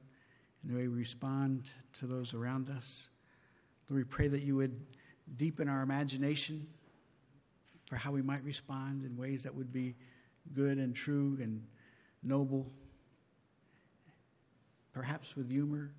in 0.62 0.70
the 0.70 0.74
way 0.74 0.88
we 0.88 0.98
respond 0.98 1.70
to 1.98 2.06
those 2.06 2.34
around 2.34 2.70
us. 2.70 3.08
Lord, 3.88 4.00
we 4.00 4.04
pray 4.04 4.28
that 4.28 4.42
you 4.42 4.56
would 4.56 4.80
deepen 5.36 5.68
our 5.68 5.82
imagination 5.82 6.66
for 7.86 7.96
how 7.96 8.12
we 8.12 8.22
might 8.22 8.42
respond 8.44 9.04
in 9.04 9.16
ways 9.16 9.42
that 9.42 9.54
would 9.54 9.72
be 9.72 9.94
good 10.52 10.78
and 10.78 10.94
true 10.94 11.38
and 11.40 11.62
noble, 12.22 12.70
perhaps 14.92 15.36
with 15.36 15.50
humor. 15.50 15.92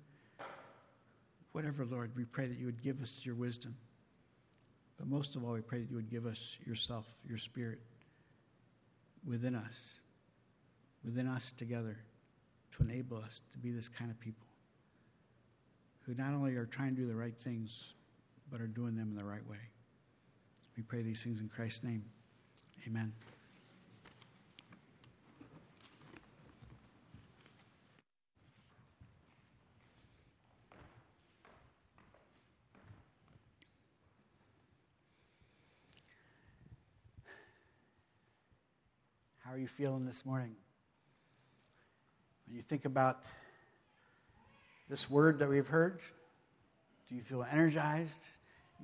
Whatever, 1.52 1.84
Lord, 1.84 2.12
we 2.16 2.24
pray 2.24 2.46
that 2.46 2.58
you 2.58 2.66
would 2.66 2.82
give 2.82 3.00
us 3.00 3.24
your 3.24 3.34
wisdom. 3.34 3.74
But 4.98 5.06
most 5.06 5.36
of 5.36 5.44
all, 5.44 5.52
we 5.52 5.60
pray 5.60 5.80
that 5.80 5.88
you 5.88 5.96
would 5.96 6.10
give 6.10 6.26
us 6.26 6.58
yourself, 6.66 7.06
your 7.28 7.38
spirit 7.38 7.78
within 9.26 9.54
us, 9.54 9.96
within 11.04 11.26
us 11.26 11.52
together, 11.52 11.98
to 12.76 12.82
enable 12.82 13.16
us 13.18 13.42
to 13.52 13.58
be 13.58 13.70
this 13.70 13.88
kind 13.88 14.10
of 14.10 14.18
people 14.20 14.46
who 16.06 16.14
not 16.14 16.32
only 16.32 16.54
are 16.54 16.66
trying 16.66 16.94
to 16.94 17.02
do 17.02 17.08
the 17.08 17.14
right 17.14 17.36
things, 17.36 17.94
but 18.50 18.60
are 18.60 18.68
doing 18.68 18.94
them 18.96 19.10
in 19.10 19.16
the 19.16 19.24
right 19.24 19.46
way. 19.48 19.58
We 20.76 20.82
pray 20.82 21.02
these 21.02 21.22
things 21.22 21.40
in 21.40 21.48
Christ's 21.48 21.82
name. 21.82 22.04
Amen. 22.86 23.12
Are 39.56 39.58
you 39.58 39.66
feeling 39.66 40.04
this 40.04 40.26
morning? 40.26 40.54
When 42.46 42.56
you 42.56 42.62
think 42.62 42.84
about 42.84 43.24
this 44.90 45.08
word 45.08 45.38
that 45.38 45.48
we've 45.48 45.66
heard, 45.66 46.02
do 47.08 47.14
you 47.14 47.22
feel 47.22 47.42
energized? 47.50 48.20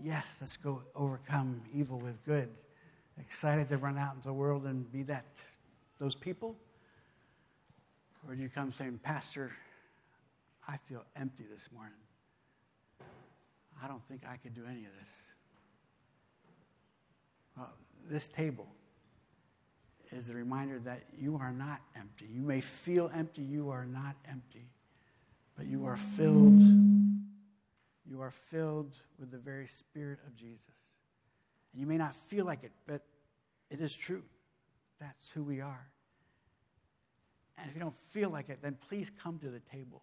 Yes, 0.02 0.38
let's 0.40 0.56
go 0.56 0.82
overcome 0.94 1.60
evil 1.74 1.98
with 1.98 2.24
good. 2.24 2.48
Excited 3.20 3.68
to 3.68 3.76
run 3.76 3.98
out 3.98 4.14
into 4.14 4.28
the 4.28 4.32
world 4.32 4.64
and 4.64 4.90
be 4.90 5.02
that 5.02 5.26
those 5.98 6.14
people? 6.14 6.56
Or 8.26 8.34
do 8.34 8.40
you 8.40 8.48
come 8.48 8.72
saying, 8.72 9.00
Pastor, 9.02 9.52
I 10.66 10.78
feel 10.78 11.04
empty 11.14 11.44
this 11.52 11.68
morning. 11.70 11.98
I 13.84 13.88
don't 13.88 14.02
think 14.08 14.22
I 14.26 14.38
could 14.38 14.54
do 14.54 14.62
any 14.66 14.86
of 14.86 14.92
this. 14.98 15.10
Well, 17.58 17.70
this 18.08 18.26
table 18.26 18.68
is 20.12 20.26
the 20.26 20.34
reminder 20.34 20.78
that 20.80 21.04
you 21.18 21.36
are 21.36 21.52
not 21.52 21.80
empty. 21.96 22.26
You 22.30 22.42
may 22.42 22.60
feel 22.60 23.10
empty, 23.14 23.42
you 23.42 23.70
are 23.70 23.86
not 23.86 24.16
empty, 24.28 24.68
but 25.56 25.66
you 25.66 25.86
are 25.86 25.96
filled. 25.96 26.60
You 28.04 28.20
are 28.20 28.30
filled 28.30 28.94
with 29.18 29.30
the 29.30 29.38
very 29.38 29.66
Spirit 29.66 30.18
of 30.26 30.36
Jesus. 30.36 30.66
And 31.72 31.80
you 31.80 31.86
may 31.86 31.96
not 31.96 32.14
feel 32.14 32.44
like 32.44 32.62
it, 32.64 32.72
but 32.86 33.02
it 33.70 33.80
is 33.80 33.94
true. 33.94 34.22
That's 35.00 35.30
who 35.30 35.42
we 35.42 35.60
are. 35.60 35.88
And 37.56 37.68
if 37.68 37.74
you 37.74 37.80
don't 37.80 37.96
feel 38.12 38.30
like 38.30 38.48
it, 38.48 38.58
then 38.62 38.76
please 38.88 39.10
come 39.10 39.38
to 39.38 39.48
the 39.48 39.60
table. 39.60 40.02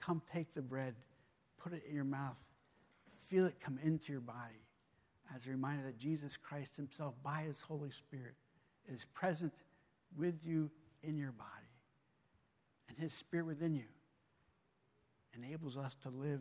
Come 0.00 0.22
take 0.32 0.54
the 0.54 0.62
bread, 0.62 0.94
put 1.58 1.72
it 1.72 1.82
in 1.88 1.94
your 1.94 2.04
mouth, 2.04 2.38
feel 3.28 3.44
it 3.46 3.60
come 3.60 3.78
into 3.82 4.12
your 4.12 4.20
body 4.20 4.64
as 5.34 5.46
a 5.46 5.50
reminder 5.50 5.84
that 5.84 5.98
Jesus 5.98 6.36
Christ 6.36 6.76
Himself, 6.76 7.14
by 7.22 7.42
His 7.42 7.60
Holy 7.60 7.90
Spirit, 7.90 8.34
is 8.90 9.04
present 9.14 9.52
with 10.16 10.34
you 10.44 10.70
in 11.02 11.16
your 11.16 11.32
body. 11.32 11.48
And 12.88 12.98
His 12.98 13.12
Spirit 13.12 13.46
within 13.46 13.74
you 13.74 13.84
enables 15.34 15.76
us 15.76 15.96
to 16.02 16.08
live 16.10 16.40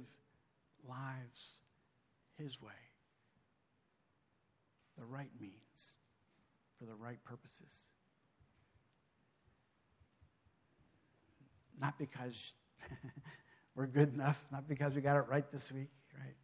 lives 0.87 1.59
His 2.37 2.61
way, 2.61 2.71
the 4.97 5.05
right 5.05 5.29
means, 5.39 5.95
for 6.77 6.85
the 6.85 6.95
right 6.95 7.23
purposes. 7.23 7.87
Not 11.79 11.97
because 11.97 12.55
we're 13.75 13.87
good 13.87 14.13
enough, 14.13 14.43
not 14.51 14.67
because 14.67 14.95
we 14.95 15.01
got 15.01 15.15
it 15.15 15.25
right 15.29 15.49
this 15.51 15.71
week, 15.71 15.91
right? 16.17 16.35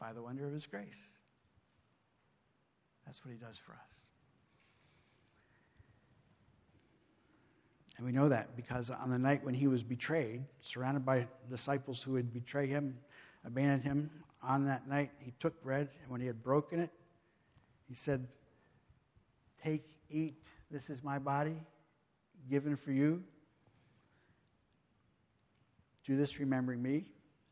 By 0.00 0.12
the 0.12 0.22
wonder 0.22 0.46
of 0.46 0.52
His 0.52 0.66
grace. 0.66 1.17
That's 3.08 3.24
what 3.24 3.32
he 3.32 3.38
does 3.38 3.56
for 3.56 3.72
us. 3.72 4.04
And 7.96 8.04
we 8.04 8.12
know 8.12 8.28
that 8.28 8.54
because 8.54 8.90
on 8.90 9.08
the 9.08 9.18
night 9.18 9.42
when 9.42 9.54
he 9.54 9.66
was 9.66 9.82
betrayed, 9.82 10.44
surrounded 10.60 11.06
by 11.06 11.26
disciples 11.48 12.02
who 12.02 12.12
would 12.12 12.34
betray 12.34 12.66
him, 12.66 12.98
abandon 13.46 13.80
him, 13.80 14.10
on 14.42 14.66
that 14.66 14.86
night 14.86 15.10
he 15.20 15.32
took 15.38 15.62
bread, 15.62 15.88
and 16.02 16.10
when 16.10 16.20
he 16.20 16.26
had 16.26 16.42
broken 16.42 16.80
it, 16.80 16.90
he 17.88 17.94
said, 17.94 18.28
Take, 19.64 19.86
eat, 20.10 20.44
this 20.70 20.90
is 20.90 21.02
my 21.02 21.18
body 21.18 21.56
given 22.50 22.76
for 22.76 22.92
you. 22.92 23.24
Do 26.04 26.14
this 26.14 26.38
remembering 26.38 26.82
me. 26.82 27.06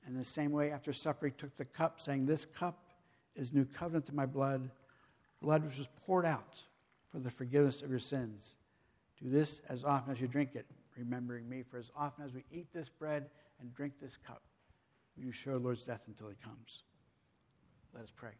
And 0.04 0.20
the 0.20 0.24
same 0.24 0.52
way, 0.52 0.70
after 0.70 0.92
supper, 0.92 1.26
he 1.26 1.32
took 1.32 1.56
the 1.56 1.64
cup, 1.64 1.98
saying, 1.98 2.26
This 2.26 2.44
cup 2.44 2.90
is 3.34 3.54
new 3.54 3.64
covenant 3.64 4.10
in 4.10 4.14
my 4.14 4.26
blood 4.26 4.70
blood 5.40 5.64
which 5.64 5.78
was 5.78 5.88
poured 6.04 6.26
out 6.26 6.62
for 7.10 7.18
the 7.18 7.30
forgiveness 7.30 7.82
of 7.82 7.90
your 7.90 7.98
sins. 7.98 8.56
Do 9.22 9.30
this 9.30 9.60
as 9.68 9.84
often 9.84 10.12
as 10.12 10.20
you 10.20 10.28
drink 10.28 10.50
it, 10.54 10.66
remembering 10.96 11.48
me. 11.48 11.62
For 11.62 11.78
as 11.78 11.90
often 11.96 12.24
as 12.24 12.32
we 12.34 12.44
eat 12.50 12.72
this 12.72 12.88
bread 12.88 13.30
and 13.60 13.74
drink 13.74 13.94
this 14.00 14.16
cup, 14.16 14.42
we 15.16 15.24
do 15.24 15.32
show 15.32 15.56
Lord's 15.56 15.84
death 15.84 16.02
until 16.06 16.28
he 16.28 16.36
comes. 16.42 16.82
Let 17.94 18.04
us 18.04 18.12
pray. 18.14 18.32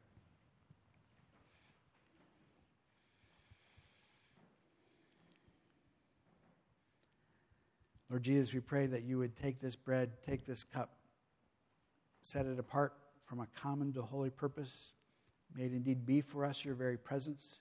Lord 8.10 8.22
Jesus, 8.22 8.54
we 8.54 8.60
pray 8.60 8.86
that 8.86 9.02
you 9.02 9.18
would 9.18 9.34
take 9.36 9.60
this 9.60 9.74
bread, 9.74 10.12
take 10.24 10.46
this 10.46 10.62
cup, 10.62 10.90
set 12.20 12.46
it 12.46 12.58
apart 12.58 12.92
from 13.24 13.40
a 13.40 13.48
common 13.60 13.92
to 13.94 14.02
holy 14.02 14.30
purpose 14.30 14.92
May 15.54 15.64
it 15.64 15.72
indeed 15.72 16.04
be 16.04 16.20
for 16.20 16.44
us 16.44 16.64
your 16.64 16.74
very 16.74 16.96
presence. 16.96 17.60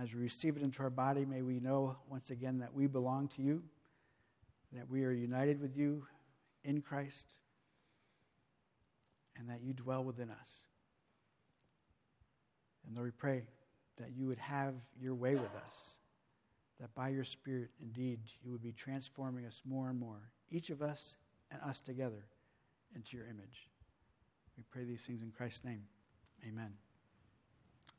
As 0.00 0.14
we 0.14 0.20
receive 0.20 0.56
it 0.56 0.62
into 0.62 0.82
our 0.82 0.90
body, 0.90 1.24
may 1.24 1.42
we 1.42 1.58
know 1.58 1.96
once 2.08 2.30
again 2.30 2.58
that 2.58 2.72
we 2.72 2.86
belong 2.86 3.28
to 3.36 3.42
you, 3.42 3.62
that 4.72 4.88
we 4.88 5.04
are 5.04 5.12
united 5.12 5.60
with 5.60 5.76
you 5.76 6.06
in 6.64 6.80
Christ, 6.80 7.36
and 9.36 9.48
that 9.48 9.62
you 9.62 9.72
dwell 9.72 10.04
within 10.04 10.30
us. 10.30 10.64
And 12.86 12.94
Lord, 12.94 13.06
we 13.06 13.10
pray 13.12 13.44
that 13.98 14.10
you 14.16 14.26
would 14.26 14.38
have 14.38 14.74
your 15.00 15.14
way 15.14 15.34
with 15.34 15.54
us, 15.66 15.96
that 16.80 16.94
by 16.94 17.08
your 17.08 17.24
Spirit, 17.24 17.70
indeed, 17.80 18.20
you 18.44 18.50
would 18.52 18.62
be 18.62 18.72
transforming 18.72 19.44
us 19.44 19.60
more 19.64 19.90
and 19.90 19.98
more, 19.98 20.30
each 20.50 20.70
of 20.70 20.82
us 20.82 21.16
and 21.50 21.60
us 21.62 21.80
together, 21.80 22.24
into 22.94 23.16
your 23.16 23.26
image. 23.26 23.68
We 24.56 24.64
pray 24.70 24.84
these 24.84 25.02
things 25.02 25.22
in 25.22 25.30
Christ's 25.30 25.64
name. 25.64 25.82
Amen. 26.46 26.72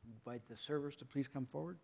Invite 0.06 0.48
the 0.50 0.56
servers 0.56 0.96
to 0.98 1.06
please 1.06 1.28
come 1.28 1.46
forward. 1.46 1.78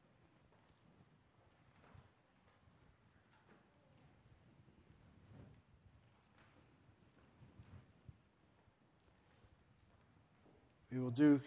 We 10.92 11.00
will 11.00 11.12
do 11.12 11.40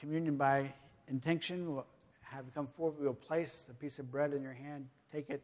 communion 0.00 0.36
by 0.36 0.72
intinction. 1.06 1.74
We'll 1.74 1.86
have 2.22 2.52
come 2.54 2.66
forward. 2.66 2.98
We 2.98 3.06
will 3.06 3.14
place 3.14 3.66
a 3.70 3.74
piece 3.74 3.98
of 3.98 4.10
bread 4.10 4.32
in 4.32 4.42
your 4.42 4.52
hand, 4.52 4.88
take 5.12 5.30
it, 5.30 5.42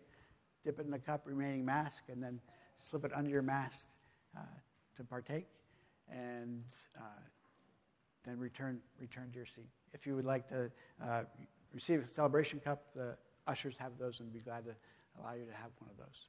dip 0.65 0.81
it 0.81 0.87
in 0.87 0.91
the 0.91 0.99
cup, 0.99 1.23
remaining 1.27 1.65
mask, 1.65 2.05
and 2.09 2.23
then 2.23 2.41
slip 2.77 3.05
it 3.05 3.13
under 3.15 3.31
your 3.31 3.43
mask 3.43 3.89
uh, 4.37 4.41
to 4.97 5.05
partake, 5.05 5.47
and 6.11 6.65
uh, 6.97 7.03
then 8.25 8.39
return, 8.39 8.81
return 8.99 9.31
to 9.31 9.37
your 9.37 9.47
seat. 9.47 9.69
If 9.97 10.07
you 10.07 10.15
would 10.15 10.27
like 10.27 10.47
to 10.49 10.71
uh, 11.03 11.23
receive 11.73 12.05
a 12.05 12.07
celebration 12.07 12.61
cup, 12.61 12.83
the 12.95 13.17
ushers 13.47 13.77
have 13.79 13.93
those 13.99 14.21
and 14.21 14.31
be 14.31 14.41
glad 14.41 14.67
to 14.67 14.75
allow 15.19 15.33
you 15.33 15.47
to 15.47 15.53
have 15.53 15.71
one 15.79 15.91
of 15.91 15.97
those. 15.97 16.27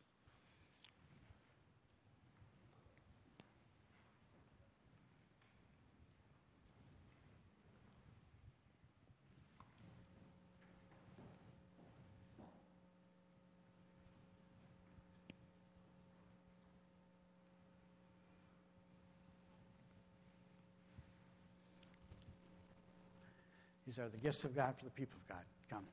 These 23.98 24.06
are 24.06 24.10
the 24.10 24.18
gifts 24.18 24.44
of 24.44 24.56
God 24.56 24.76
for 24.78 24.86
the 24.86 24.92
people 24.92 25.18
of 25.18 25.28
God. 25.28 25.44
Come. 25.72 25.84